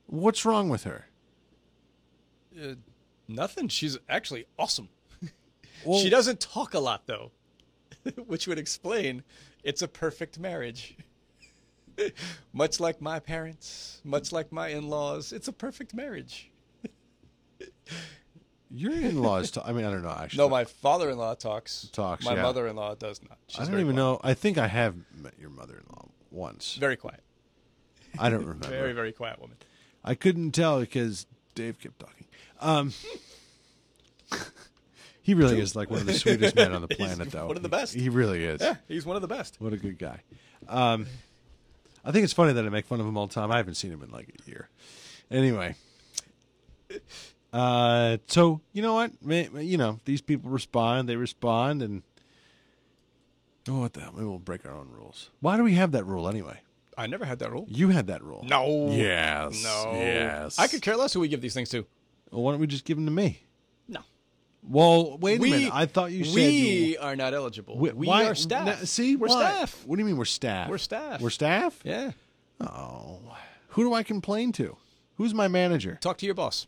What's 0.06 0.44
wrong 0.44 0.68
with 0.68 0.84
her? 0.84 1.06
Uh, 2.56 2.74
nothing. 3.26 3.66
She's 3.68 3.98
actually 4.08 4.46
awesome. 4.58 4.88
Well, 5.84 5.98
she 5.98 6.08
doesn't 6.08 6.40
talk 6.40 6.72
a 6.72 6.78
lot 6.78 7.02
though, 7.06 7.30
which 8.26 8.46
would 8.46 8.58
explain 8.58 9.22
it's 9.62 9.82
a 9.82 9.88
perfect 9.88 10.38
marriage. 10.38 10.96
much 12.54 12.80
like 12.80 13.02
my 13.02 13.18
parents, 13.20 14.00
much 14.02 14.32
like 14.32 14.50
my 14.50 14.68
in-laws, 14.68 15.30
it's 15.32 15.48
a 15.48 15.52
perfect 15.52 15.92
marriage. 15.92 16.50
Your 18.76 18.92
in-laws. 18.92 19.52
Ta- 19.52 19.62
I 19.64 19.72
mean, 19.72 19.84
I 19.84 19.90
don't 19.90 20.02
know. 20.02 20.10
Actually, 20.10 20.38
No, 20.38 20.48
my 20.48 20.64
father-in-law 20.64 21.34
talks. 21.36 21.88
Talks, 21.92 22.24
My 22.24 22.34
yeah. 22.34 22.42
mother-in-law 22.42 22.96
does 22.96 23.20
not. 23.22 23.38
She's 23.46 23.60
I 23.60 23.64
don't 23.70 23.74
even 23.80 23.94
quiet. 23.94 23.96
know. 23.96 24.20
I 24.24 24.34
think 24.34 24.58
I 24.58 24.66
have 24.66 24.96
met 25.16 25.34
your 25.38 25.50
mother-in-law 25.50 26.08
once. 26.32 26.74
Very 26.74 26.96
quiet. 26.96 27.20
I 28.18 28.30
don't 28.30 28.40
remember. 28.40 28.66
Very, 28.68 28.92
very 28.92 29.12
quiet 29.12 29.40
woman. 29.40 29.56
I 30.04 30.14
couldn't 30.16 30.52
tell 30.52 30.80
because 30.80 31.26
Dave 31.54 31.78
kept 31.78 31.98
talking. 32.00 32.26
Um, 32.60 32.92
he 35.22 35.34
really 35.34 35.60
is 35.60 35.74
like 35.76 35.90
one 35.90 36.00
of 36.00 36.06
the 36.06 36.12
sweetest 36.14 36.56
men 36.56 36.72
on 36.72 36.82
the 36.82 36.88
planet, 36.96 37.30
though. 37.30 37.46
one 37.46 37.56
of 37.56 37.62
the 37.62 37.68
best. 37.68 37.94
He 37.94 38.08
really 38.08 38.44
is. 38.44 38.60
Yeah, 38.60 38.74
he's 38.88 39.06
one 39.06 39.16
of 39.16 39.22
the 39.22 39.28
best. 39.28 39.60
What 39.60 39.72
a 39.72 39.76
good 39.76 39.98
guy. 39.98 40.20
Um, 40.68 41.06
I 42.04 42.10
think 42.12 42.24
it's 42.24 42.32
funny 42.32 42.52
that 42.52 42.64
I 42.64 42.68
make 42.68 42.86
fun 42.86 43.00
of 43.00 43.06
him 43.06 43.16
all 43.16 43.26
the 43.26 43.34
time. 43.34 43.50
I 43.52 43.56
haven't 43.56 43.74
seen 43.76 43.90
him 43.92 44.02
in 44.02 44.10
like 44.10 44.28
a 44.46 44.50
year. 44.50 44.68
Anyway, 45.30 45.74
uh, 47.54 48.18
so 48.26 48.60
you 48.72 48.82
know 48.82 48.94
what? 48.94 49.12
Ma- 49.22 49.58
You 49.60 49.78
know 49.78 50.00
these 50.04 50.20
people 50.20 50.50
respond. 50.50 51.08
They 51.08 51.16
respond, 51.16 51.82
and 51.82 52.02
oh, 53.68 53.80
what 53.80 53.92
the 53.94 54.00
hell? 54.00 54.12
Maybe 54.14 54.26
we'll 54.26 54.38
break 54.38 54.66
our 54.66 54.72
own 54.72 54.88
rules. 54.90 55.30
Why 55.40 55.56
do 55.56 55.62
we 55.64 55.74
have 55.74 55.92
that 55.92 56.04
rule 56.04 56.28
anyway? 56.28 56.60
I 56.96 57.06
never 57.06 57.24
had 57.24 57.40
that 57.40 57.50
rule. 57.50 57.66
You 57.68 57.88
had 57.88 58.06
that 58.06 58.22
rule. 58.22 58.44
No. 58.48 58.88
Yes. 58.90 59.62
No. 59.64 59.92
Yes. 59.94 60.58
I 60.58 60.68
could 60.68 60.80
care 60.82 60.96
less 60.96 61.12
who 61.12 61.20
we 61.20 61.28
give 61.28 61.40
these 61.40 61.54
things 61.54 61.68
to. 61.70 61.84
Well, 62.30 62.42
why 62.42 62.52
don't 62.52 62.60
we 62.60 62.66
just 62.68 62.84
give 62.84 62.96
them 62.96 63.06
to 63.06 63.12
me? 63.12 63.42
No. 63.88 64.00
Well, 64.68 65.18
wait 65.18 65.38
a 65.40 65.42
minute. 65.42 65.70
I 65.74 65.86
thought 65.86 66.12
you 66.12 66.24
said 66.24 66.34
we 66.34 66.42
you, 66.92 66.96
are 67.00 67.16
not 67.16 67.34
eligible. 67.34 67.76
Wh- 67.76 67.96
we 67.96 68.06
why- 68.06 68.26
are 68.26 68.34
staff. 68.36 68.66
Now, 68.66 68.74
see, 68.84 69.16
we're 69.16 69.26
why? 69.28 69.40
staff. 69.40 69.82
What 69.86 69.96
do 69.96 70.02
you 70.02 70.06
mean 70.06 70.16
we're 70.16 70.24
staff? 70.24 70.68
We're 70.70 70.78
staff. 70.78 71.20
We're 71.20 71.30
staff. 71.30 71.78
Yeah. 71.84 72.12
Oh, 72.60 73.18
who 73.70 73.82
do 73.82 73.92
I 73.92 74.02
complain 74.04 74.52
to? 74.52 74.76
Who's 75.16 75.34
my 75.34 75.48
manager? 75.48 75.98
Talk 76.00 76.18
to 76.18 76.26
your 76.26 76.34
boss. 76.36 76.66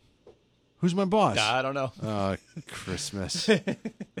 Who's 0.79 0.93
my 0.93 1.05
boss? 1.05 1.39
I 1.39 1.63
don't 1.63 1.73
know. 1.73 1.91
Uh, 2.01 2.35
Christmas. 2.67 3.49
are 3.49 3.63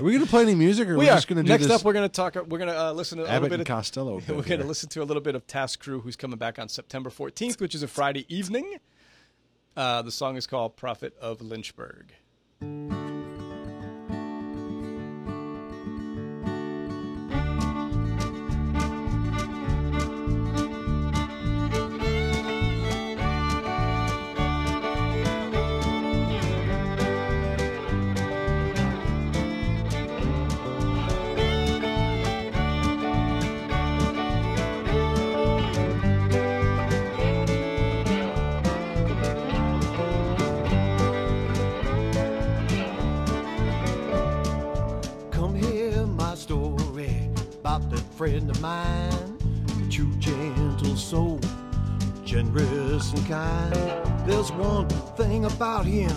we 0.01 0.13
going 0.13 0.23
to 0.23 0.29
play 0.29 0.41
any 0.41 0.55
music, 0.55 0.87
or 0.87 0.95
are 0.95 0.97
we, 0.97 1.07
are. 1.07 1.15
just 1.15 1.27
going 1.27 1.37
to 1.37 1.43
do 1.43 1.49
Next 1.49 1.67
this? 1.67 1.71
up, 1.71 1.85
we're 1.85 1.93
going 1.93 2.09
to 2.09 2.13
talk. 2.13 2.33
We're 2.35 2.57
going 2.57 2.69
to 2.69 2.79
uh, 2.79 2.91
listen 2.93 3.19
to 3.19 3.25
a 3.25 3.27
Abbott 3.27 3.43
little 3.43 3.57
bit 3.57 3.59
of 3.61 3.67
Costello. 3.67 4.13
We're 4.27 4.41
going 4.41 4.61
to 4.61 4.65
listen 4.65 4.89
to 4.89 5.03
a 5.03 5.05
little 5.05 5.21
bit 5.21 5.35
of 5.35 5.45
Tas 5.45 5.75
Cru, 5.75 6.01
who's 6.01 6.15
coming 6.15 6.39
back 6.39 6.57
on 6.57 6.67
September 6.67 7.11
14th, 7.11 7.61
which 7.61 7.75
is 7.75 7.83
a 7.83 7.87
Friday 7.87 8.25
evening. 8.27 8.77
Uh, 9.75 10.01
the 10.01 10.11
song 10.11 10.35
is 10.35 10.47
called 10.47 10.75
"Prophet 10.75 11.15
of 11.21 11.41
Lynchburg." 11.41 12.13
That 47.89 47.99
friend 48.15 48.49
of 48.49 48.61
mine. 48.61 49.37
A 49.85 49.89
true 49.89 50.13
gentle 50.17 50.95
soul, 50.95 51.39
generous 52.23 53.13
and 53.13 53.27
kind. 53.27 53.73
There's 54.27 54.51
one 54.51 54.89
thing 55.15 55.45
about 55.45 55.85
him, 55.85 56.15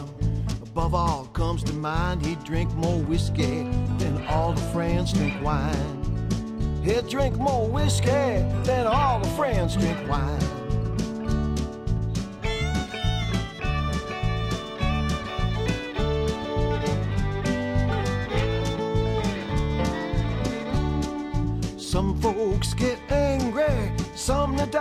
above 0.62 0.94
all 0.94 1.26
comes 1.32 1.62
to 1.64 1.72
mind. 1.72 2.24
He'd 2.24 2.42
drink 2.44 2.72
more 2.74 2.98
whiskey 2.98 3.64
than 3.98 4.26
all 4.28 4.52
the 4.52 4.62
friends 4.72 5.12
drink 5.12 5.40
wine. 5.42 6.82
He'd 6.82 7.08
drink 7.08 7.36
more 7.36 7.68
whiskey 7.68 8.44
than 8.64 8.86
all 8.86 9.20
the 9.20 9.28
friends 9.30 9.76
drink 9.76 9.98
wine. 10.08 10.49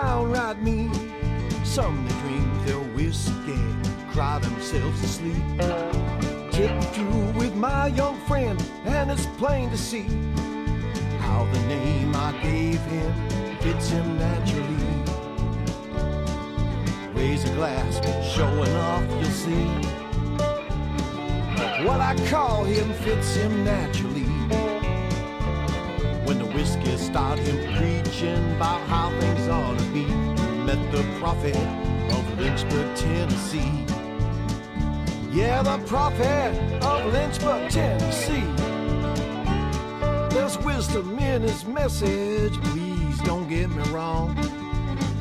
Downright 0.02 0.62
mean. 0.62 0.92
Some 1.64 2.06
they 2.06 2.14
drink 2.22 2.66
their 2.66 2.84
whiskey, 2.96 3.64
cry 4.12 4.40
themselves 4.40 5.02
to 5.02 5.08
sleep. 5.08 5.44
Tip 6.52 6.82
through 6.94 7.32
with 7.40 7.56
my 7.56 7.88
young 7.88 8.18
friend, 8.28 8.58
and 8.86 9.12
it's 9.12 9.26
plain 9.38 9.70
to 9.70 9.78
see 9.78 10.08
how 11.20 11.48
the 11.54 11.60
name 11.68 12.16
I 12.16 12.32
gave 12.42 12.82
him 12.94 13.14
fits 13.60 13.90
him 13.90 14.18
naturally. 14.18 14.96
Raise 17.14 17.44
a 17.44 17.54
glass, 17.56 17.94
showing 18.34 18.76
off, 18.90 19.04
you'll 19.20 19.38
see. 19.46 19.68
What 21.86 22.00
I 22.02 22.16
call 22.30 22.64
him 22.64 22.94
fits 23.04 23.36
him 23.36 23.64
naturally. 23.66 24.19
When 26.30 26.38
the 26.38 26.46
whiskey 26.46 26.96
started 26.98 27.44
him 27.44 27.58
preaching 27.76 28.56
about 28.56 28.82
how 28.82 29.10
things 29.20 29.48
ought 29.48 29.80
to 29.80 29.86
be, 29.86 30.06
met 30.64 30.78
the 30.92 31.04
prophet 31.20 31.56
of 31.56 32.40
Lynchburg, 32.40 32.96
Tennessee. 32.96 33.84
Yeah, 35.32 35.64
the 35.64 35.80
prophet 35.88 36.54
of 36.84 37.12
Lynchburg, 37.12 37.72
Tennessee. 37.72 38.46
There's 40.30 40.56
wisdom 40.60 41.18
in 41.18 41.42
his 41.42 41.66
message, 41.66 42.54
please 42.66 43.20
don't 43.22 43.50
get 43.50 43.72
me 43.72 43.82
wrong. 43.90 44.36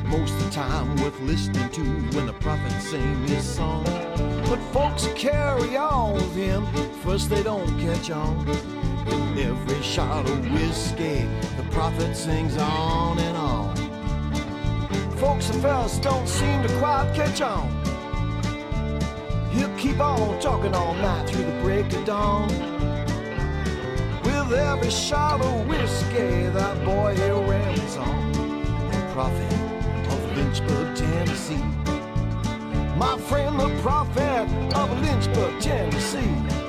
Most 0.05 0.35
of 0.35 0.45
the 0.45 0.51
time 0.51 0.95
worth 0.97 1.19
listening 1.21 1.69
to 1.69 1.81
when 2.15 2.27
the 2.27 2.33
prophet 2.33 2.79
sing 2.83 3.25
his 3.25 3.43
song. 3.43 3.83
But 4.47 4.59
folks 4.71 5.07
carry 5.15 5.75
on 5.75 6.13
with 6.13 6.35
him, 6.35 6.67
first 7.01 7.31
they 7.31 7.41
don't 7.41 7.79
catch 7.79 8.11
on. 8.11 8.78
Every 9.39 9.81
shot 9.81 10.29
of 10.29 10.51
whiskey, 10.51 11.27
the 11.57 11.63
prophet 11.71 12.15
sings 12.15 12.57
on 12.57 13.19
and 13.19 13.37
on. 13.37 13.75
Folks 15.17 15.49
at 15.49 15.55
first 15.61 16.01
don't 16.01 16.27
seem 16.27 16.61
to 16.63 16.69
quite 16.79 17.11
catch 17.15 17.41
on. 17.41 17.69
He'll 19.51 19.75
keep 19.77 19.99
on 19.99 20.39
talking 20.39 20.73
all 20.73 20.93
night 20.95 21.29
through 21.29 21.45
the 21.45 21.59
break 21.61 21.91
of 21.93 22.05
dawn. 22.05 22.49
With 24.23 24.53
every 24.53 24.89
shot 24.89 25.41
of 25.41 25.67
whiskey, 25.67 26.47
that 26.53 26.85
boy 26.85 27.15
he 27.15 27.29
rambles 27.29 27.97
on. 27.97 28.31
The 28.91 29.09
prophet 29.13 29.53
of 30.13 30.37
Lynchburg, 30.37 30.95
Tennessee. 30.95 31.63
My 32.97 33.17
friend, 33.17 33.59
the 33.59 33.69
prophet 33.81 34.47
of 34.75 35.01
Lynchburg, 35.01 35.61
Tennessee. 35.61 36.68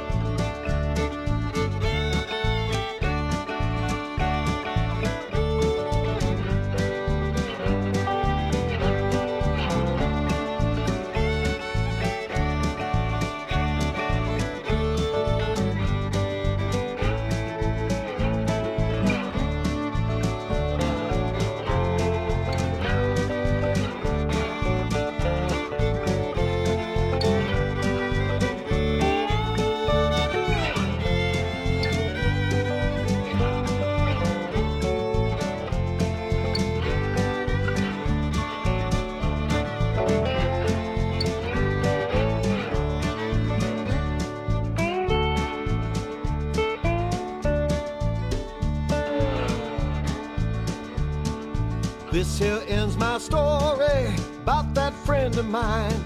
My 53.01 53.17
story 53.17 54.15
about 54.43 54.75
that 54.75 54.93
friend 54.93 55.35
of 55.39 55.49
mine. 55.49 56.05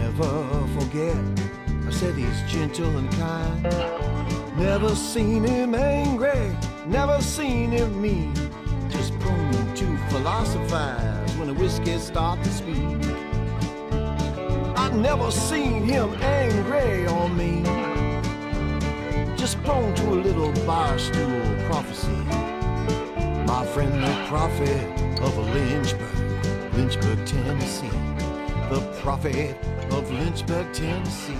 Never 0.00 0.66
forget, 0.80 1.14
I 1.86 1.90
said 1.90 2.14
he's 2.14 2.40
gentle 2.50 2.96
and 2.96 3.10
kind. 3.12 3.62
Never 4.56 4.94
seen 4.94 5.44
him 5.44 5.74
angry, 5.74 6.56
never 6.86 7.20
seen 7.20 7.70
him 7.70 8.00
mean. 8.00 8.34
Just 8.88 9.12
prone 9.20 9.74
to 9.74 9.98
philosophize 10.08 11.36
when 11.36 11.48
the 11.48 11.54
whiskey 11.54 11.98
start 11.98 12.42
to 12.44 12.50
speak. 12.50 12.96
I 14.74 14.88
never 14.94 15.30
seen 15.30 15.84
him 15.84 16.14
angry 16.22 17.06
or 17.08 17.28
mean. 17.28 17.66
Just 19.36 19.62
prone 19.64 19.94
to 19.96 20.14
a 20.14 20.18
little 20.28 20.52
bar 20.64 20.98
stool 20.98 21.42
prophecy. 21.68 22.20
My 23.44 23.66
friend 23.66 24.02
the 24.02 24.24
prophet 24.28 25.05
of 25.36 25.48
Lynchburg, 25.54 26.74
Lynchburg, 26.74 27.26
Tennessee. 27.26 27.90
The 28.70 28.80
prophet 29.00 29.56
of 29.92 30.10
Lynchburg, 30.10 30.72
Tennessee. 30.72 31.34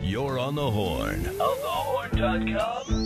You're 0.00 0.38
on 0.38 0.54
the 0.54 0.70
horn. 0.70 1.30
Althehorn.com. 1.38 2.99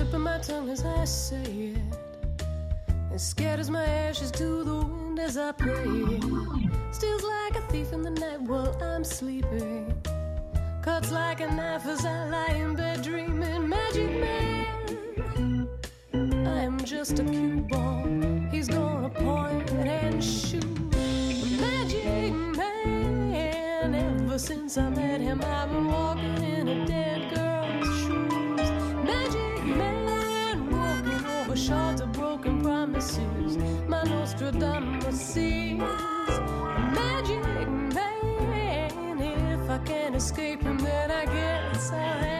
tip 0.00 0.14
of 0.14 0.20
my 0.20 0.38
tongue 0.38 0.70
as 0.70 0.84
I 0.84 1.04
say 1.04 1.42
it. 1.74 1.98
It 3.12 3.20
scatters 3.20 3.70
my 3.70 3.84
ashes 3.84 4.30
to 4.32 4.64
the 4.64 4.76
wind 4.76 5.18
as 5.18 5.36
I 5.36 5.52
pray. 5.52 6.20
Steals 6.90 7.22
like 7.22 7.49
thief 7.70 7.92
in 7.92 8.02
the 8.02 8.10
night 8.10 8.40
while 8.42 8.76
I'm 8.82 9.04
sleeping. 9.04 9.94
Cuts 10.82 11.12
like 11.12 11.40
a 11.40 11.46
knife 11.46 11.86
as 11.86 12.04
I 12.04 12.28
lie 12.28 12.56
in 12.56 12.74
bed 12.74 13.02
dreaming. 13.02 13.68
Magic 13.68 14.10
man, 14.10 15.68
I 16.48 16.62
am 16.62 16.78
just 16.84 17.20
a 17.20 17.24
cue 17.24 17.64
ball. 17.70 18.08
He's 18.50 18.66
gonna 18.66 19.08
point 19.10 19.70
and 19.70 20.22
shoot. 20.22 20.64
Magic 21.60 22.32
man, 22.56 23.94
ever 23.94 24.38
since 24.38 24.76
I 24.76 24.88
met 24.88 25.20
him, 25.20 25.40
I've 25.44 25.70
been 25.70 25.86
walking 25.86 26.42
in 26.42 26.66
a 26.66 26.84
dead 26.86 27.32
girl's 27.32 27.86
shoes. 28.00 28.68
Magic 29.04 29.64
man, 29.64 30.70
walking 30.72 31.24
over 31.36 31.56
shards 31.56 32.00
of 32.00 32.10
broken 32.12 32.62
promises. 32.62 33.56
My 33.86 34.02
Nostradamus 34.02 35.20
sees. 35.20 36.09
If 39.62 39.70
I 39.70 39.78
can't 39.84 40.16
escape 40.16 40.62
him, 40.62 40.78
then 40.78 41.10
I 41.10 41.24
guess 41.26 41.92
I'll 41.92 42.39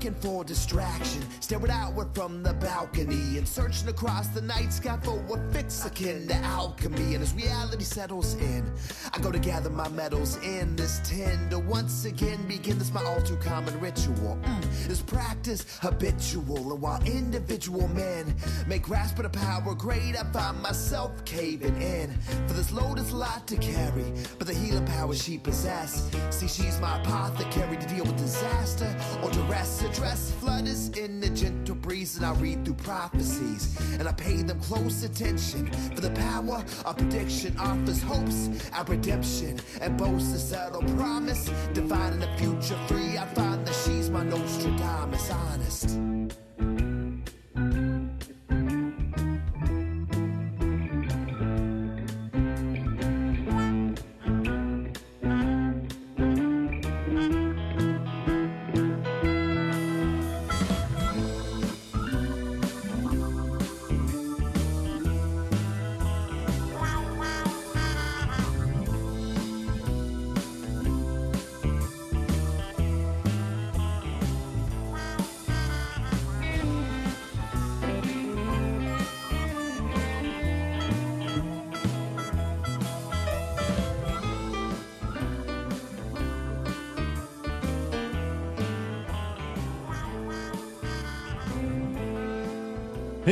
looking 0.00 0.22
for 0.22 0.42
distraction, 0.44 1.22
staring 1.40 1.70
outward 1.70 2.08
from 2.14 2.42
the 2.42 2.54
balcony 2.54 3.36
and 3.36 3.46
searching 3.46 3.86
across 3.86 4.28
the 4.28 4.40
night 4.40 4.72
sky 4.72 4.98
for 5.02 5.18
a 5.18 5.52
fix 5.52 5.84
akin 5.84 6.26
to 6.26 6.34
alchemy. 6.36 7.14
And 7.14 7.22
as 7.22 7.34
reality 7.34 7.84
settles 7.84 8.32
in, 8.36 8.64
I 9.12 9.18
go 9.18 9.30
to 9.30 9.38
gather 9.38 9.68
my 9.68 9.90
medals 9.90 10.38
in 10.38 10.74
this 10.74 11.00
tin 11.04 11.50
to 11.50 11.58
once 11.58 12.06
again 12.06 12.46
begin 12.48 12.78
this 12.78 12.94
my 12.94 13.04
all 13.04 13.20
too 13.20 13.36
common 13.36 13.78
ritual. 13.78 14.38
Mm, 14.42 14.86
this 14.86 15.02
practice 15.02 15.66
habitual, 15.82 16.72
and 16.72 16.80
while 16.80 17.02
individual 17.04 17.86
men 17.88 18.34
may 18.66 18.78
grasp 18.78 19.18
at 19.18 19.26
a 19.26 19.28
power 19.28 19.74
great, 19.74 20.18
I 20.18 20.24
find 20.32 20.62
myself 20.62 21.12
caving 21.26 21.76
in. 21.82 22.18
For 22.46 22.54
this 22.54 22.72
load 22.72 22.98
is 22.98 23.10
a 23.10 23.16
lot 23.16 23.46
to 23.48 23.56
carry, 23.58 24.14
but 24.38 24.46
the 24.46 24.54
healing 24.54 24.86
power 24.86 25.14
she 25.14 25.36
possess. 25.36 26.10
See, 26.30 26.48
she's 26.48 26.80
my 26.80 26.98
apothecary 27.02 27.76
to 27.76 27.86
deal 27.86 28.04
with 28.04 28.16
disaster 28.16 28.96
or 29.22 29.30
duress. 29.30 29.89
Address 29.90 30.30
flutters 30.38 30.88
in 30.90 31.18
the 31.18 31.28
gentle 31.30 31.74
breeze, 31.74 32.16
and 32.16 32.24
I 32.24 32.32
read 32.34 32.64
through 32.64 32.74
prophecies, 32.74 33.76
and 33.98 34.06
I 34.06 34.12
pay 34.12 34.36
them 34.36 34.60
close 34.60 35.02
attention. 35.02 35.66
For 35.96 36.00
the 36.00 36.10
power 36.10 36.64
of 36.84 36.96
prediction 36.96 37.56
offers 37.58 38.00
hopes 38.00 38.50
at 38.72 38.88
redemption, 38.88 39.58
and 39.80 39.98
boasts 39.98 40.32
a 40.32 40.38
subtle 40.38 40.84
promise, 40.94 41.50
dividing 41.74 42.20
the 42.20 42.28
future 42.36 42.78
free. 42.86 43.18
I 43.18 43.26
find 43.34 43.66
that 43.66 43.74
she's 43.84 44.10
my 44.10 44.22
Nostradamus, 44.22 45.28
honest. 45.28 45.98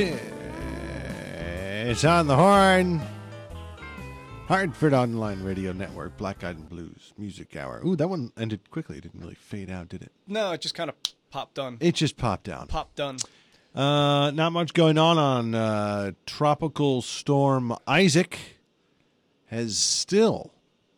It's 0.01 2.05
on 2.05 2.29
the 2.29 2.37
horn. 2.37 3.01
Hartford 4.47 4.95
Online 4.95 5.43
Radio 5.43 5.73
Network, 5.73 6.17
Black 6.17 6.45
Eyed 6.45 6.57
and 6.57 6.69
Blues 6.69 7.13
Music 7.19 7.57
Hour. 7.57 7.83
Ooh, 7.85 7.97
that 7.97 8.09
one 8.09 8.33
ended 8.39 8.71
quickly. 8.71 8.99
It 8.99 9.03
didn't 9.03 9.21
really 9.21 9.35
fade 9.35 9.71
out, 9.71 9.89
did 9.89 10.03
it? 10.03 10.13
No, 10.27 10.53
it 10.53 10.61
just 10.61 10.75
kind 10.75 10.89
of 10.89 10.97
popped 11.31 11.55
done. 11.55 11.79
It 11.81 11.97
just 11.97 12.17
popped 12.17 12.45
down. 12.45 12.69
Popped 12.69 12.97
done. 12.97 13.17
Uh, 13.75 14.31
not 14.31 14.53
much 14.53 14.73
going 14.73 14.99
on 14.99 15.19
on 15.19 15.55
uh, 15.55 16.13
Tropical 16.27 17.03
Storm 17.03 17.75
Isaac 17.87 18.39
has 19.47 19.77
still 19.77 20.53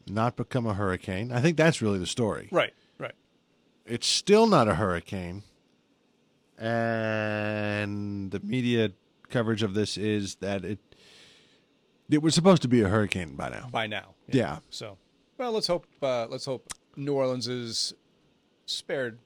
not 0.07 0.37
become 0.37 0.67
a 0.67 0.75
hurricane. 0.75 1.33
I 1.33 1.41
think 1.41 1.57
that's 1.57 1.81
really 1.81 1.99
the 1.99 2.07
story. 2.07 2.49
Right, 2.53 2.75
right. 2.99 3.15
It's 3.87 4.07
still 4.07 4.47
not 4.47 4.69
a 4.69 4.75
hurricane. 4.75 5.43
And 6.61 8.31
the 8.31 8.41
media 8.41 8.93
coverage 9.29 9.63
of 9.63 9.75
this 9.75 9.97
is 9.97 10.37
that 10.37 10.65
it 10.65 10.79
it 12.11 12.23
was 12.23 12.35
supposed 12.35 12.63
to 12.63 12.69
be 12.69 12.83
a 12.83 12.89
hurricane 12.89 13.35
by 13.37 13.49
now. 13.49 13.69
By 13.71 13.87
now. 13.87 14.15
Yeah. 14.29 14.59
So, 14.69 14.99
well, 15.39 15.53
let's 15.53 15.67
hope. 15.67 15.87
Uh, 16.03 16.27
let's 16.29 16.45
hope 16.45 16.73
New 16.97 17.15
Orleans 17.15 17.49
is 17.49 17.95
spared. 18.67 19.19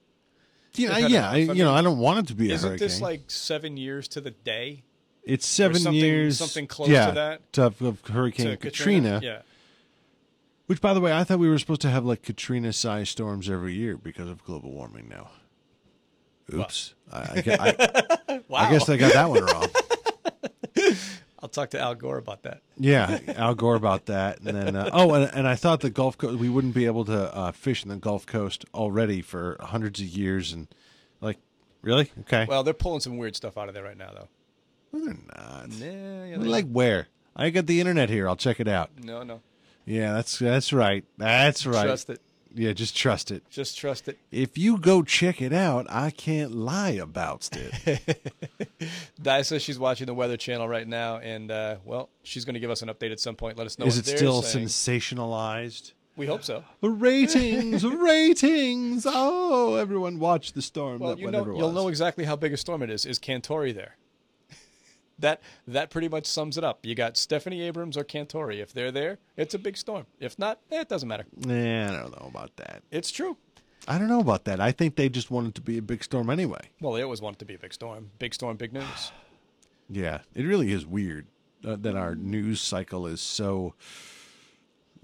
Yeah, 0.74 0.98
yeah. 0.98 1.30
I, 1.30 1.36
you 1.36 1.62
know, 1.62 1.72
I 1.72 1.82
don't 1.82 1.98
want 1.98 2.18
it 2.20 2.26
to 2.28 2.34
be 2.34 2.52
a 2.52 2.58
hurricane. 2.58 2.78
this 2.78 3.00
like 3.00 3.30
seven 3.30 3.76
years 3.76 4.08
to 4.08 4.20
the 4.20 4.32
day? 4.32 4.82
it's 5.24 5.46
seven 5.46 5.80
something- 5.80 5.94
years, 5.94 6.38
something 6.38 6.66
close 6.66 6.88
yeah, 6.88 7.06
to 7.06 7.12
that? 7.12 7.58
of, 7.58 7.80
of 7.82 8.00
Hurricane 8.06 8.46
to 8.46 8.56
Katrina. 8.56 9.20
Yeah. 9.22 9.42
Which, 10.66 10.80
by 10.80 10.94
the 10.94 11.00
way, 11.00 11.12
I 11.12 11.24
thought 11.24 11.38
we 11.38 11.48
were 11.48 11.58
supposed 11.58 11.82
to 11.82 11.90
have 11.90 12.04
like 12.04 12.22
Katrina-sized 12.22 13.08
storms 13.08 13.50
every 13.50 13.74
year 13.74 13.96
because 13.96 14.28
of 14.28 14.42
global 14.44 14.70
warming. 14.70 15.08
Now, 15.08 15.30
Oops. 16.52 16.94
I, 17.12 17.18
I, 17.18 17.42
I, 18.28 18.40
Wow. 18.48 18.58
I 18.58 18.70
guess 18.70 18.88
I 18.88 18.96
got 18.96 19.12
that 19.14 19.30
one 19.30 19.44
wrong. 19.44 19.68
I'll 21.42 21.48
talk 21.48 21.70
to 21.70 21.80
Al 21.80 21.94
Gore 21.94 22.16
about 22.18 22.42
that. 22.44 22.62
Yeah, 22.78 23.18
Al 23.36 23.54
Gore 23.54 23.74
about 23.74 24.06
that, 24.06 24.40
and 24.40 24.56
then 24.56 24.76
uh, 24.76 24.88
oh, 24.92 25.12
and, 25.14 25.30
and 25.34 25.46
I 25.46 25.56
thought 25.56 25.80
the 25.80 25.90
Gulf 25.90 26.16
Coast 26.16 26.38
we 26.38 26.48
wouldn't 26.48 26.74
be 26.74 26.86
able 26.86 27.04
to 27.04 27.34
uh, 27.36 27.52
fish 27.52 27.82
in 27.82 27.90
the 27.90 27.96
Gulf 27.96 28.24
Coast 28.26 28.64
already 28.74 29.20
for 29.20 29.56
hundreds 29.60 30.00
of 30.00 30.06
years, 30.06 30.52
and 30.52 30.68
like, 31.20 31.38
really? 31.82 32.10
Okay, 32.20 32.46
Well, 32.48 32.62
they're 32.64 32.72
pulling 32.74 33.00
some 33.00 33.18
weird 33.18 33.36
stuff 33.36 33.58
out 33.58 33.68
of 33.68 33.74
there 33.74 33.84
right 33.84 33.96
now, 33.96 34.10
though. 34.14 34.28
well, 34.92 35.04
they're 35.04 35.16
not. 35.36 35.68
Yeah, 35.72 36.24
yeah, 36.24 36.38
they- 36.38 36.46
Like 36.48 36.68
where? 36.70 37.08
I 37.36 37.50
got 37.50 37.66
the 37.66 37.78
internet 37.80 38.08
here. 38.08 38.26
I'll 38.28 38.36
check 38.36 38.58
it 38.60 38.68
out. 38.68 38.90
no, 39.02 39.22
no. 39.22 39.40
Yeah, 39.86 40.14
that's 40.14 40.38
that's 40.38 40.72
right. 40.72 41.04
That's 41.18 41.66
right. 41.66 41.84
Trust 41.84 42.08
it. 42.08 42.22
Yeah, 42.54 42.72
just 42.72 42.96
trust 42.96 43.30
it. 43.32 43.42
Just 43.50 43.76
trust 43.76 44.06
it. 44.08 44.18
If 44.30 44.56
you 44.56 44.78
go 44.78 45.02
check 45.02 45.42
it 45.42 45.52
out, 45.52 45.86
I 45.88 46.10
can't 46.10 46.52
lie 46.52 46.90
about 46.90 47.48
it. 47.52 48.22
Di 49.22 49.42
says 49.42 49.60
she's 49.60 49.78
watching 49.78 50.06
the 50.06 50.14
Weather 50.14 50.36
Channel 50.36 50.68
right 50.68 50.86
now, 50.86 51.18
and 51.18 51.50
uh, 51.50 51.76
well, 51.84 52.10
she's 52.22 52.44
going 52.44 52.54
to 52.54 52.60
give 52.60 52.70
us 52.70 52.82
an 52.82 52.88
update 52.88 53.10
at 53.10 53.18
some 53.18 53.34
point. 53.34 53.58
Let 53.58 53.66
us 53.66 53.78
know. 53.78 53.86
Is 53.86 53.98
it 53.98 54.06
still 54.06 54.42
saying. 54.42 54.66
sensationalized? 54.66 55.92
We 56.16 56.26
hope 56.26 56.44
so. 56.44 56.62
Ratings, 56.80 57.84
ratings. 57.84 59.04
Oh, 59.08 59.74
everyone 59.74 60.20
watch 60.20 60.52
the 60.52 60.62
storm. 60.62 61.00
Well, 61.00 61.16
that 61.16 61.18
you 61.18 61.28
know, 61.30 61.44
you'll 61.44 61.72
know 61.72 61.88
exactly 61.88 62.24
how 62.24 62.36
big 62.36 62.52
a 62.52 62.56
storm 62.56 62.82
it 62.82 62.90
is. 62.90 63.04
Is 63.04 63.18
Cantore 63.18 63.74
there? 63.74 63.96
That 65.24 65.40
that 65.66 65.88
pretty 65.88 66.08
much 66.08 66.26
sums 66.26 66.58
it 66.58 66.64
up. 66.64 66.84
You 66.84 66.94
got 66.94 67.16
Stephanie 67.16 67.62
Abrams 67.62 67.96
or 67.96 68.04
Cantore. 68.04 68.54
If 68.54 68.74
they're 68.74 68.92
there, 68.92 69.18
it's 69.38 69.54
a 69.54 69.58
big 69.58 69.78
storm. 69.78 70.04
If 70.20 70.38
not, 70.38 70.60
eh, 70.70 70.82
it 70.82 70.88
doesn't 70.90 71.08
matter. 71.08 71.24
Nah, 71.34 71.88
I 71.88 71.92
don't 72.00 72.20
know 72.20 72.28
about 72.28 72.54
that. 72.56 72.82
It's 72.90 73.10
true. 73.10 73.38
I 73.88 73.96
don't 73.98 74.08
know 74.08 74.20
about 74.20 74.44
that. 74.44 74.60
I 74.60 74.70
think 74.70 74.96
they 74.96 75.08
just 75.08 75.30
want 75.30 75.48
it 75.48 75.54
to 75.54 75.62
be 75.62 75.78
a 75.78 75.82
big 75.82 76.04
storm 76.04 76.28
anyway. 76.28 76.60
Well, 76.80 76.92
they 76.92 77.00
always 77.02 77.22
want 77.22 77.36
it 77.36 77.38
to 77.38 77.44
be 77.46 77.54
a 77.54 77.58
big 77.58 77.72
storm. 77.72 78.10
Big 78.18 78.34
storm, 78.34 78.56
big 78.58 78.72
news. 78.74 79.12
Yeah, 79.88 80.20
it 80.34 80.44
really 80.44 80.72
is 80.72 80.84
weird 80.86 81.26
uh, 81.66 81.76
that 81.76 81.96
our 81.96 82.14
news 82.14 82.60
cycle 82.60 83.06
is 83.06 83.20
so 83.22 83.74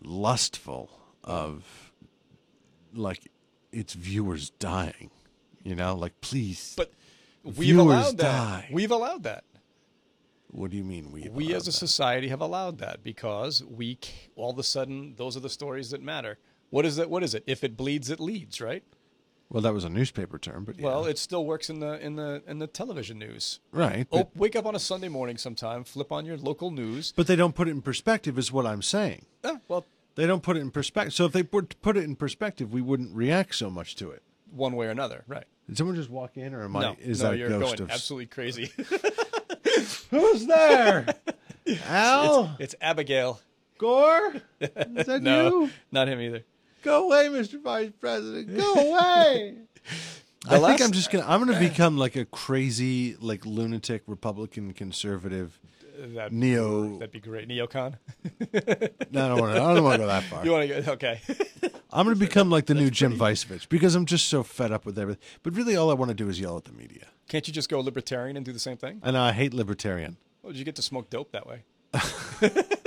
lustful 0.02 0.90
of 1.24 1.92
like 2.94 3.30
its 3.72 3.94
viewers 3.94 4.50
dying. 4.50 5.10
You 5.62 5.74
know, 5.74 5.94
like 5.94 6.20
please. 6.20 6.74
But 6.76 6.92
we've 7.42 7.56
Viewers 7.56 7.80
allowed 7.84 8.18
that. 8.18 8.22
die. 8.22 8.68
We've 8.72 8.90
allowed 8.90 9.22
that. 9.24 9.44
What 10.52 10.70
do 10.70 10.76
you 10.76 10.84
mean 10.84 11.12
we? 11.12 11.28
we 11.28 11.54
as 11.54 11.66
a 11.68 11.72
society 11.72 12.28
have 12.28 12.40
allowed 12.40 12.78
that 12.78 13.02
because 13.02 13.62
we 13.64 13.98
all 14.36 14.50
of 14.50 14.58
a 14.58 14.62
sudden 14.62 15.14
those 15.16 15.36
are 15.36 15.40
the 15.40 15.48
stories 15.50 15.90
that 15.90 16.02
matter. 16.02 16.38
What 16.70 16.84
is 16.86 16.98
it? 16.98 17.08
What 17.10 17.22
is 17.22 17.34
it? 17.34 17.44
If 17.46 17.64
it 17.64 17.76
bleeds, 17.76 18.10
it 18.10 18.20
leads, 18.20 18.60
right? 18.60 18.82
well, 19.48 19.60
that 19.62 19.74
was 19.74 19.82
a 19.84 19.88
newspaper 19.88 20.38
term, 20.38 20.64
but 20.64 20.78
yeah. 20.78 20.86
Well, 20.86 21.04
it 21.06 21.18
still 21.18 21.44
works 21.44 21.68
in 21.70 21.80
the 21.80 21.98
in 22.04 22.14
the 22.16 22.42
in 22.46 22.60
the 22.60 22.68
television 22.68 23.18
news. 23.18 23.58
right. 23.72 24.06
But, 24.08 24.26
Oh, 24.26 24.30
wake 24.36 24.54
up 24.54 24.66
on 24.66 24.76
a 24.76 24.78
Sunday 24.78 25.08
morning 25.08 25.36
sometime, 25.38 25.82
flip 25.82 26.12
on 26.12 26.24
your 26.24 26.36
local 26.36 26.70
news. 26.70 27.12
but 27.16 27.26
they 27.26 27.34
don't 27.36 27.54
put 27.56 27.66
it 27.66 27.72
in 27.72 27.82
perspective, 27.82 28.38
is 28.38 28.52
what 28.52 28.64
I'm 28.66 28.82
saying. 28.82 29.26
Ah, 29.44 29.58
well, 29.66 29.84
They 30.14 30.26
don't 30.26 30.42
put 30.44 30.56
it 30.56 30.60
in 30.60 30.70
perspective. 30.70 31.14
So 31.14 31.24
if 31.24 31.32
they 31.32 31.42
put 31.42 31.80
put 31.82 31.96
it 31.96 32.04
in 32.04 32.14
perspective, 32.14 32.72
we 32.72 32.80
wouldn't 32.80 33.12
react 33.14 33.56
so 33.56 33.68
much 33.70 33.96
to 33.96 34.10
it. 34.10 34.22
one 34.52 34.74
way 34.76 34.86
or 34.86 34.90
another, 34.90 35.24
right? 35.26 35.46
Did 35.66 35.76
someone 35.78 35.96
just 35.96 36.10
walk 36.10 36.36
in, 36.36 36.54
or 36.54 36.62
am 36.64 36.76
I? 36.76 36.80
no, 36.82 36.96
Is 37.00 37.20
no, 37.20 37.28
that 37.30 37.34
a 37.34 37.38
you're 37.38 37.48
ghost 37.48 37.76
going 37.78 37.82
of? 37.82 37.90
absolutely 37.90 38.26
crazy. 38.26 38.70
Who's 40.10 40.46
there? 40.46 41.06
Al 41.86 42.56
it's 42.58 42.74
Abigail. 42.80 43.40
Gore? 43.78 44.34
Is 44.60 45.06
that 45.06 45.20
No, 45.22 45.62
you? 45.64 45.70
not 45.92 46.08
him 46.08 46.20
either. 46.20 46.44
Go 46.82 47.06
away, 47.06 47.26
Mr. 47.28 47.62
Vice 47.62 47.90
President. 48.00 48.56
Go 48.56 48.72
away. 48.74 49.56
I 50.48 50.58
The 50.58 50.66
think 50.66 50.80
I'm 50.82 50.92
just 50.92 51.10
gonna. 51.10 51.26
I'm 51.26 51.44
gonna 51.44 51.58
become 51.58 51.98
like 51.98 52.16
a 52.16 52.24
crazy, 52.24 53.16
like 53.20 53.44
lunatic 53.44 54.02
Republican 54.06 54.72
conservative 54.72 55.58
That, 55.98 56.32
neo. 56.32 56.98
That'd 56.98 57.12
be 57.12 57.20
great. 57.20 57.48
Neocon. 57.48 57.94
No, 59.12 59.24
I 59.24 59.28
don't 59.28 59.40
want 59.40 59.54
to. 59.56 59.62
I 59.62 59.74
don't 59.74 59.82
want 59.84 59.94
to 59.94 59.98
go 59.98 60.06
that 60.06 60.22
far. 60.24 60.44
You 60.44 60.52
want 60.52 60.68
to 60.68 60.82
go? 60.82 60.92
Okay. 60.92 61.20
I'm 61.92 62.06
gonna 62.06 62.14
become 62.16 62.48
like 62.50 62.66
the 62.66 62.74
new 62.74 62.90
Jim 62.90 63.18
Vicevich 63.18 63.68
because 63.68 63.94
I'm 63.96 64.06
just 64.06 64.28
so 64.28 64.42
fed 64.42 64.70
up 64.72 64.86
with 64.86 64.98
everything. 64.98 65.22
But 65.42 65.54
really, 65.56 65.76
all 65.76 65.90
I 65.90 65.94
want 65.94 66.10
to 66.10 66.14
do 66.14 66.28
is 66.28 66.38
yell 66.40 66.56
at 66.56 66.64
the 66.64 66.72
media, 66.72 67.06
Can't 67.30 67.46
you 67.46 67.54
just 67.54 67.68
go 67.68 67.78
libertarian 67.78 68.36
and 68.36 68.44
do 68.44 68.52
the 68.52 68.58
same 68.58 68.76
thing? 68.76 69.00
and 69.04 69.16
I 69.16 69.30
hate 69.30 69.54
libertarian. 69.54 70.16
Oh, 70.42 70.48
did 70.48 70.58
you 70.58 70.64
get 70.64 70.74
to 70.76 70.82
smoke 70.82 71.10
dope 71.10 71.30
that 71.30 71.46
way? 71.46 71.62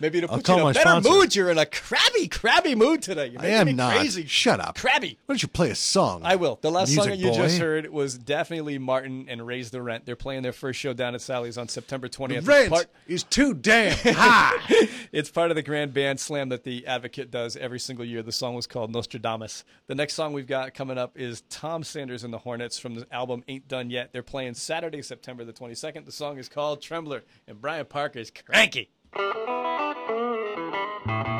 Maybe 0.00 0.18
it'll 0.18 0.28
put 0.36 0.46
you 0.48 0.54
in 0.54 0.60
a 0.60 0.64
better 0.72 0.80
sponsor. 0.80 1.08
mood. 1.10 1.34
You're 1.34 1.50
in 1.50 1.58
a 1.58 1.66
crabby, 1.66 2.28
crabby 2.28 2.74
mood 2.74 3.02
today. 3.02 3.26
You're 3.28 3.42
I 3.42 3.46
am 3.48 3.74
not. 3.76 3.94
crazy. 3.96 4.26
Shut 4.26 4.60
up. 4.60 4.76
Crabby. 4.78 5.18
Why 5.26 5.32
don't 5.34 5.42
you 5.42 5.48
play 5.48 5.70
a 5.70 5.74
song? 5.74 6.22
I 6.24 6.36
will. 6.36 6.58
The 6.60 6.70
last 6.70 6.94
song 6.94 7.06
that 7.08 7.18
Music 7.18 7.36
you 7.36 7.42
just 7.42 7.58
heard 7.58 7.88
was 7.90 8.16
Daphne 8.16 8.60
Lee 8.60 8.78
Martin 8.78 9.26
and 9.28 9.46
Raise 9.46 9.70
the 9.70 9.82
Rent. 9.82 10.06
They're 10.06 10.14
playing 10.16 10.42
their 10.42 10.52
first 10.52 10.78
show 10.78 10.92
down 10.92 11.14
at 11.14 11.20
Sally's 11.20 11.58
on 11.58 11.68
September 11.68 12.08
20th. 12.08 12.36
It's 12.38 12.46
Rent 12.46 12.70
part- 12.70 12.86
is 13.06 13.24
too 13.24 13.54
damn 13.54 13.96
high. 14.14 14.88
it's 15.12 15.30
part 15.30 15.50
of 15.50 15.54
the 15.56 15.62
grand 15.62 15.92
band 15.94 16.20
slam 16.20 16.48
that 16.50 16.64
the 16.64 16.86
Advocate 16.86 17.30
does 17.30 17.56
every 17.56 17.80
single 17.80 18.04
year. 18.04 18.22
The 18.22 18.32
song 18.32 18.54
was 18.54 18.66
called 18.66 18.92
Nostradamus. 18.92 19.64
The 19.88 19.94
next 19.94 20.14
song 20.14 20.32
we've 20.32 20.46
got 20.46 20.74
coming 20.74 20.98
up 20.98 21.16
is 21.18 21.42
Tom 21.50 21.82
Sanders 21.82 22.22
and 22.24 22.32
the 22.32 22.38
Hornets 22.38 22.78
from 22.78 22.94
the 22.94 23.06
album 23.12 23.42
Ain't 23.48 23.66
Done 23.68 23.90
Yet. 23.90 24.12
They're 24.12 24.22
playing 24.22 24.54
Saturday, 24.54 25.02
September 25.02 25.44
the 25.44 25.52
22nd. 25.52 26.04
The 26.04 26.12
song 26.12 26.38
is 26.38 26.48
called 26.48 26.80
Trembler, 26.82 27.22
and 27.46 27.60
Brian 27.60 27.86
Parker 27.86 28.18
is 28.20 28.30
cranky. 28.30 28.90
My 30.58 31.37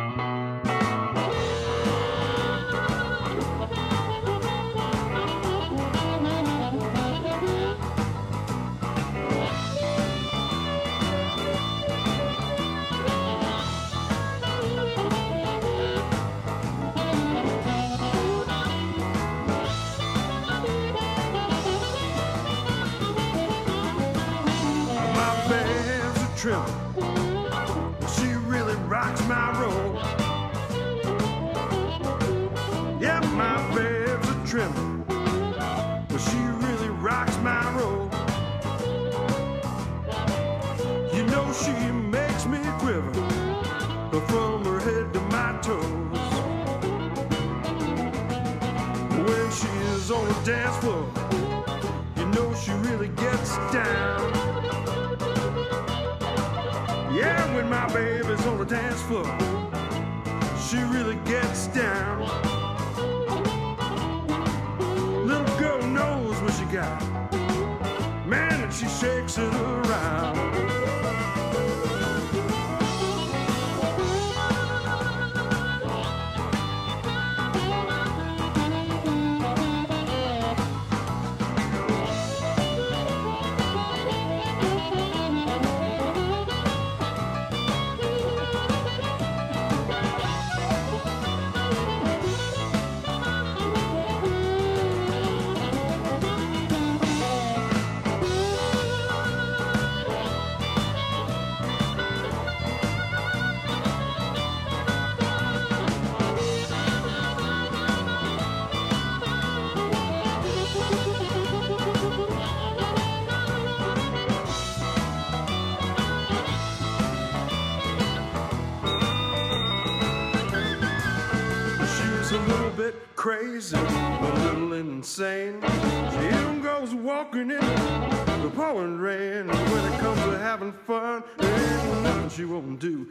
you 132.39 132.49
won't 132.49 132.79
do. 132.79 133.09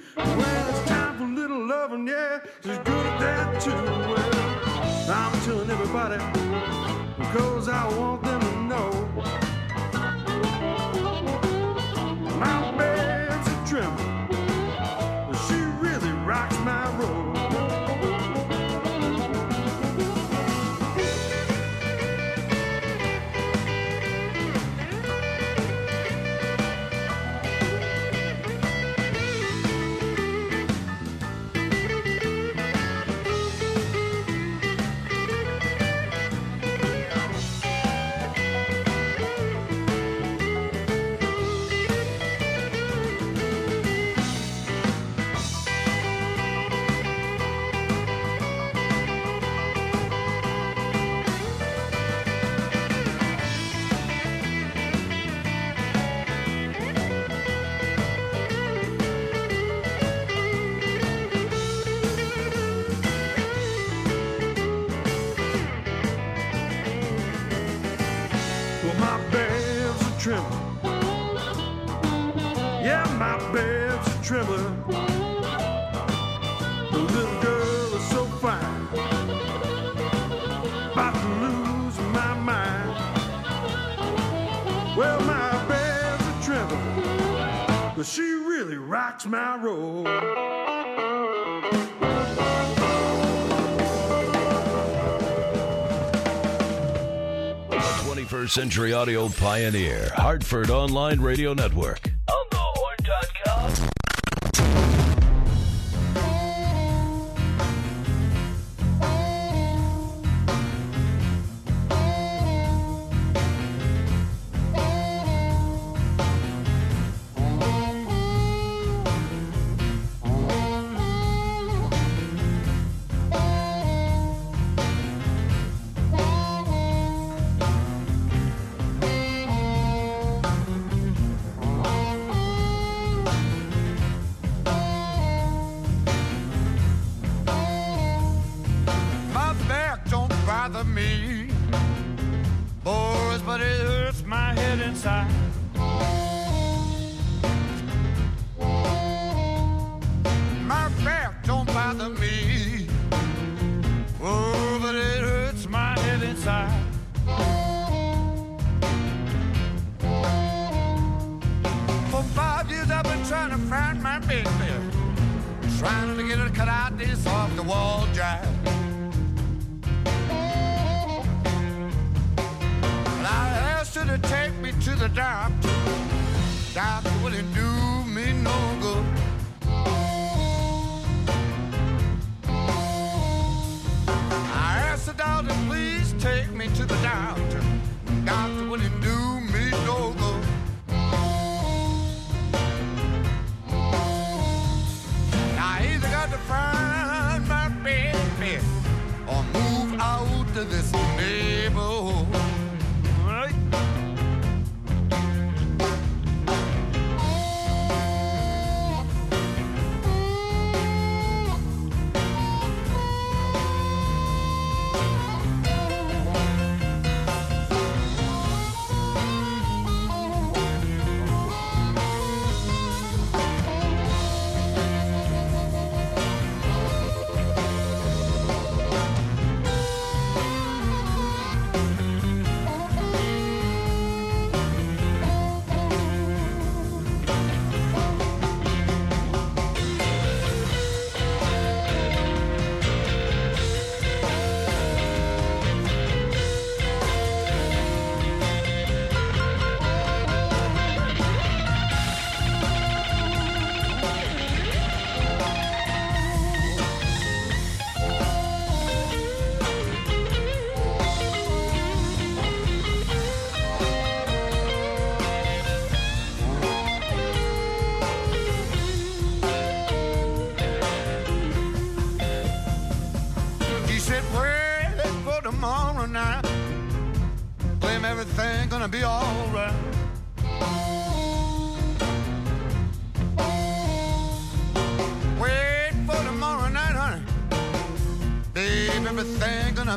watch 89.18 89.28
century 98.48 98.94
audio 98.94 99.28
pioneer, 99.30 100.10
Hartford 100.16 100.70
Online 100.70 101.20
Radio 101.20 101.54
Network. 101.54 102.07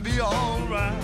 gonna 0.03 0.15
be 0.15 0.21
alright. 0.21 1.03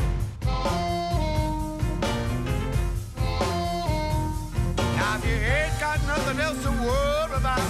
Now, 4.96 5.16
if 5.16 5.24
you 5.24 5.32
ain't 5.32 5.80
got 5.80 6.06
nothing 6.06 6.40
else 6.40 6.62
to 6.62 6.70
worry 6.70 7.36
about, 7.36 7.60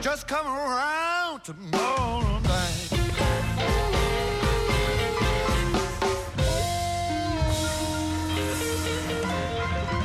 just 0.00 0.26
come 0.28 0.46
around 0.46 1.44
tomorrow 1.44 2.38
night. 2.40 2.88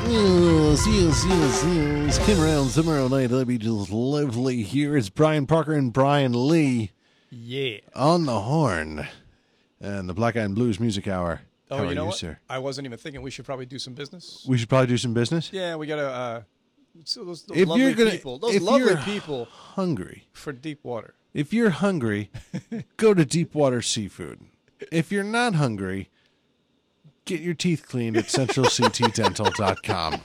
Yes, 0.05 0.87
yes, 0.87 1.25
yes, 1.25 1.65
yes. 1.65 2.25
Come 2.25 2.43
around 2.43 2.69
tomorrow 2.69 3.07
night. 3.07 3.27
That'd 3.27 3.47
be 3.47 3.57
just 3.57 3.91
lovely. 3.91 4.63
Here 4.63 4.95
it's 4.95 5.09
Brian 5.09 5.47
Parker 5.47 5.73
and 5.73 5.91
Brian 5.91 6.47
Lee. 6.47 6.91
Yeah. 7.31 7.79
On 7.95 8.25
the 8.25 8.41
horn. 8.41 9.07
And 9.83 10.07
the 10.09 10.13
Black 10.13 10.35
Eyed 10.35 10.43
and 10.45 10.55
Blues 10.55 10.79
Music 10.79 11.07
Hour. 11.07 11.41
Oh, 11.69 11.77
How 11.77 11.83
you 11.83 11.89
are 11.89 11.93
know 11.95 12.01
you, 12.03 12.07
what? 12.07 12.17
sir? 12.17 12.39
I 12.49 12.57
wasn't 12.59 12.85
even 12.85 12.97
thinking 12.97 13.21
we 13.21 13.29
should 13.31 13.45
probably 13.45 13.65
do 13.65 13.77
some 13.77 13.93
business. 13.93 14.45
We 14.47 14.57
should 14.57 14.69
probably 14.69 14.87
do 14.87 14.97
some 14.97 15.13
business. 15.13 15.51
Yeah, 15.53 15.75
we 15.75 15.85
gotta. 15.87 16.07
Uh, 16.07 16.41
so 17.03 17.23
those 17.25 17.43
those 17.43 17.57
If 17.57 17.67
lovely 17.67 17.83
you're 17.83 17.93
gonna- 17.93 18.11
people, 18.11 18.37
those 18.39 18.55
if 18.55 18.61
lovely 18.63 18.87
you're- 18.91 19.01
people 19.03 19.45
Hungry. 19.45 20.27
for 20.33 20.51
deep 20.53 20.79
water. 20.83 21.13
If 21.33 21.51
you're 21.53 21.71
hungry, 21.71 22.29
go 22.97 23.13
to 23.13 23.25
Deepwater 23.25 23.81
Seafood. 23.81 24.39
If 24.91 25.11
you're 25.11 25.23
not 25.23 25.55
hungry, 25.55 26.09
get 27.25 27.41
your 27.41 27.55
teeth 27.55 27.85
cleaned 27.87 28.15
at 28.17 28.25
centralctdental.com. 28.25 30.21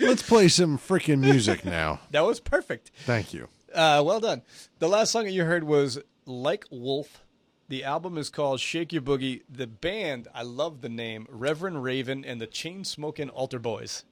Let's 0.00 0.22
play 0.22 0.48
some 0.48 0.76
freaking 0.78 1.20
music 1.20 1.64
now. 1.64 2.00
That 2.10 2.24
was 2.26 2.40
perfect. 2.40 2.90
Thank 3.04 3.32
you. 3.32 3.48
Uh, 3.72 4.02
well 4.04 4.20
done. 4.20 4.42
The 4.80 4.88
last 4.88 5.12
song 5.12 5.24
that 5.24 5.32
you 5.32 5.44
heard 5.44 5.64
was 5.64 5.98
Like 6.26 6.64
Wolf. 6.70 7.24
The 7.68 7.84
album 7.84 8.16
is 8.16 8.30
called 8.30 8.60
Shake 8.60 8.94
Your 8.94 9.02
Boogie. 9.02 9.42
The 9.48 9.66
band, 9.66 10.26
I 10.34 10.42
love 10.42 10.80
the 10.80 10.88
name, 10.88 11.26
Reverend 11.28 11.82
Raven 11.82 12.24
and 12.24 12.40
the 12.40 12.46
Chain 12.46 12.82
Smoking 12.82 13.28
Altar 13.28 13.58
Boys. 13.58 14.04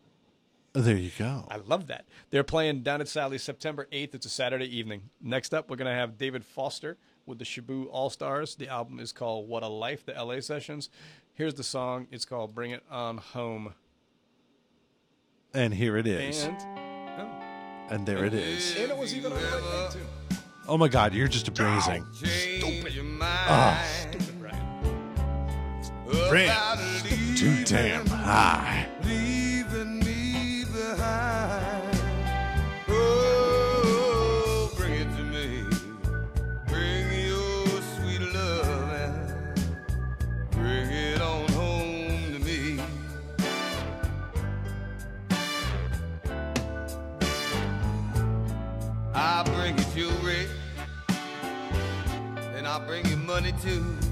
There 0.74 0.96
you 0.96 1.10
go. 1.18 1.46
I 1.50 1.56
love 1.56 1.86
that. 1.86 2.04
They're 2.28 2.44
playing 2.44 2.82
down 2.82 3.00
at 3.00 3.08
Sally's 3.08 3.42
September 3.42 3.88
8th. 3.90 4.14
It's 4.14 4.26
a 4.26 4.28
Saturday 4.30 4.66
evening. 4.66 5.08
Next 5.22 5.54
up, 5.54 5.70
we're 5.70 5.76
going 5.76 5.90
to 5.90 5.94
have 5.94 6.18
David 6.18 6.44
Foster 6.44 6.98
with 7.24 7.38
the 7.38 7.46
Shaboo 7.46 7.86
All 7.90 8.10
Stars. 8.10 8.56
The 8.56 8.68
album 8.68 9.00
is 9.00 9.10
called 9.10 9.48
What 9.48 9.62
a 9.62 9.68
Life, 9.68 10.04
the 10.04 10.12
LA 10.12 10.40
Sessions. 10.40 10.90
Here's 11.32 11.54
the 11.54 11.64
song. 11.64 12.08
It's 12.10 12.26
called 12.26 12.54
Bring 12.54 12.72
It 12.72 12.82
On 12.90 13.16
Home. 13.16 13.72
And 15.54 15.72
here 15.72 15.96
it 15.96 16.06
is. 16.06 16.44
And, 16.44 16.58
oh. 16.60 17.30
And 17.88 18.04
there 18.04 18.26
it 18.26 18.34
is. 18.34 18.76
and 18.76 18.90
it 18.90 18.98
was 18.98 19.14
even 19.14 19.32
on 19.32 19.38
the 19.40 19.46
right 19.46 19.92
thing, 19.92 20.02
too. 20.02 20.36
Oh 20.68 20.76
my 20.76 20.88
God, 20.88 21.14
you're 21.14 21.28
just 21.28 21.48
amazing. 21.48 22.04
Stupid. 22.12 22.92
Ah, 23.20 23.80
Friends, 26.28 27.04
leaving- 27.04 27.34
too 27.36 27.64
damn 27.64 28.06
high. 28.06 28.86
Bring 53.62 54.05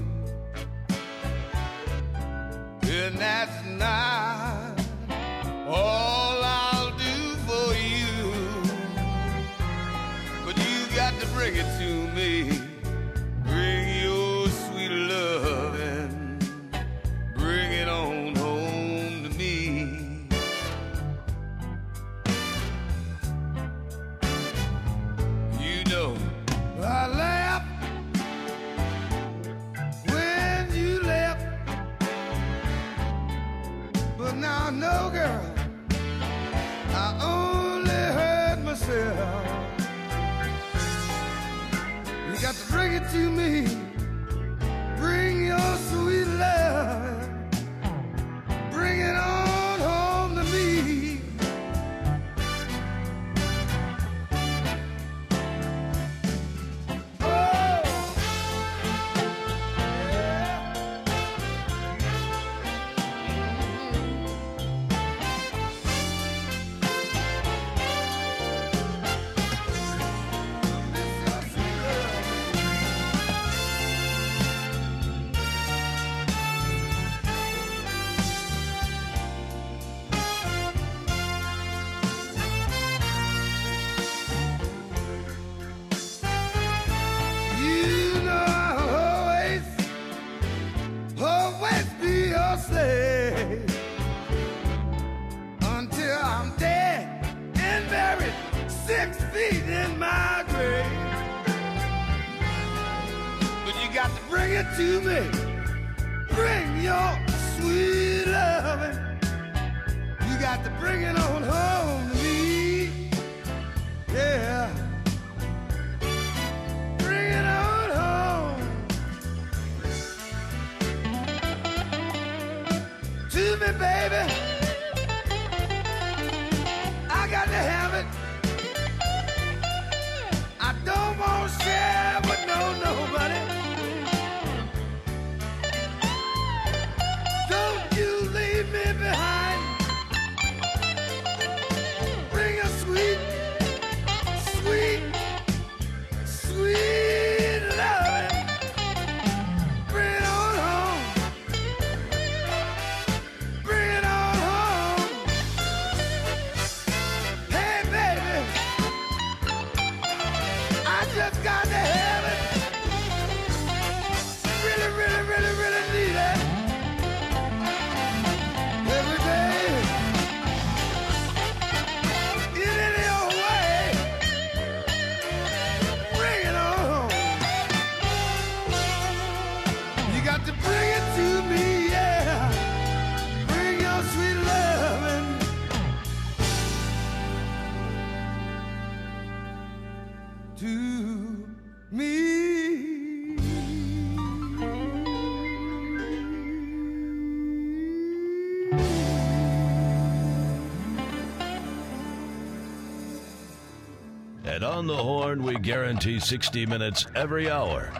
On 204.85 204.89
the 204.95 205.03
Horn, 205.03 205.41
we 205.41 205.57
guarantee 205.57 206.19
60 206.19 206.67
minutes 206.67 207.07
every 207.15 207.49
hour. 207.49 207.91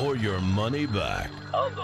Or 0.00 0.16
your 0.16 0.40
money 0.40 0.84
back. 0.84 1.30
Been 1.30 1.74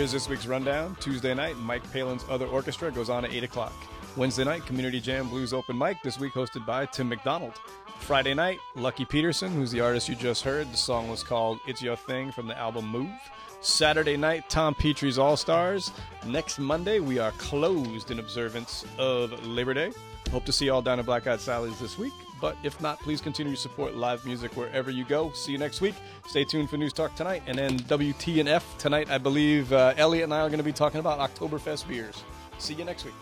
Here's 0.00 0.12
this 0.12 0.30
week's 0.30 0.46
rundown. 0.46 0.96
Tuesday 0.98 1.34
night, 1.34 1.58
Mike 1.58 1.82
Palin's 1.92 2.24
Other 2.30 2.46
Orchestra 2.46 2.90
goes 2.90 3.10
on 3.10 3.26
at 3.26 3.34
8 3.34 3.44
o'clock. 3.44 3.74
Wednesday 4.16 4.44
night, 4.44 4.64
Community 4.64 4.98
Jam 4.98 5.28
Blues 5.28 5.52
Open 5.52 5.76
Mic, 5.76 6.02
this 6.02 6.18
week 6.18 6.32
hosted 6.32 6.64
by 6.64 6.86
Tim 6.86 7.10
McDonald. 7.10 7.60
Friday 7.98 8.32
night, 8.32 8.60
Lucky 8.74 9.04
Peterson, 9.04 9.52
who's 9.52 9.70
the 9.70 9.82
artist 9.82 10.08
you 10.08 10.14
just 10.14 10.42
heard. 10.42 10.72
The 10.72 10.76
song 10.78 11.10
was 11.10 11.22
called 11.22 11.60
It's 11.66 11.82
Your 11.82 11.96
Thing 11.96 12.32
from 12.32 12.46
the 12.46 12.56
album 12.56 12.88
Move. 12.88 13.10
Saturday 13.60 14.16
night, 14.16 14.48
Tom 14.48 14.74
Petrie's 14.74 15.18
All 15.18 15.36
Stars. 15.36 15.92
Next 16.26 16.58
Monday, 16.58 17.00
we 17.00 17.18
are 17.18 17.32
closed 17.32 18.10
in 18.10 18.20
observance 18.20 18.86
of 18.96 19.46
Labor 19.46 19.74
Day. 19.74 19.92
Hope 20.30 20.44
to 20.44 20.52
see 20.52 20.66
you 20.66 20.72
all 20.72 20.82
down 20.82 20.98
at 20.98 21.06
Black 21.06 21.26
Eyed 21.26 21.40
Sally's 21.40 21.78
this 21.80 21.98
week. 21.98 22.12
But 22.40 22.56
if 22.62 22.80
not, 22.80 23.00
please 23.00 23.20
continue 23.20 23.54
to 23.54 23.60
support 23.60 23.94
live 23.94 24.24
music 24.24 24.56
wherever 24.56 24.90
you 24.90 25.04
go. 25.04 25.32
See 25.32 25.52
you 25.52 25.58
next 25.58 25.80
week. 25.80 25.94
Stay 26.26 26.44
tuned 26.44 26.70
for 26.70 26.76
News 26.76 26.92
Talk 26.92 27.14
tonight. 27.14 27.42
And 27.46 27.58
then 27.58 27.78
WTNF 27.80 28.62
tonight, 28.78 29.10
I 29.10 29.18
believe 29.18 29.72
uh, 29.72 29.94
Elliot 29.96 30.24
and 30.24 30.34
I 30.34 30.40
are 30.40 30.48
going 30.48 30.58
to 30.58 30.64
be 30.64 30.72
talking 30.72 31.00
about 31.00 31.18
Oktoberfest 31.18 31.86
beers. 31.88 32.24
See 32.58 32.74
you 32.74 32.84
next 32.84 33.04
week. 33.04 33.14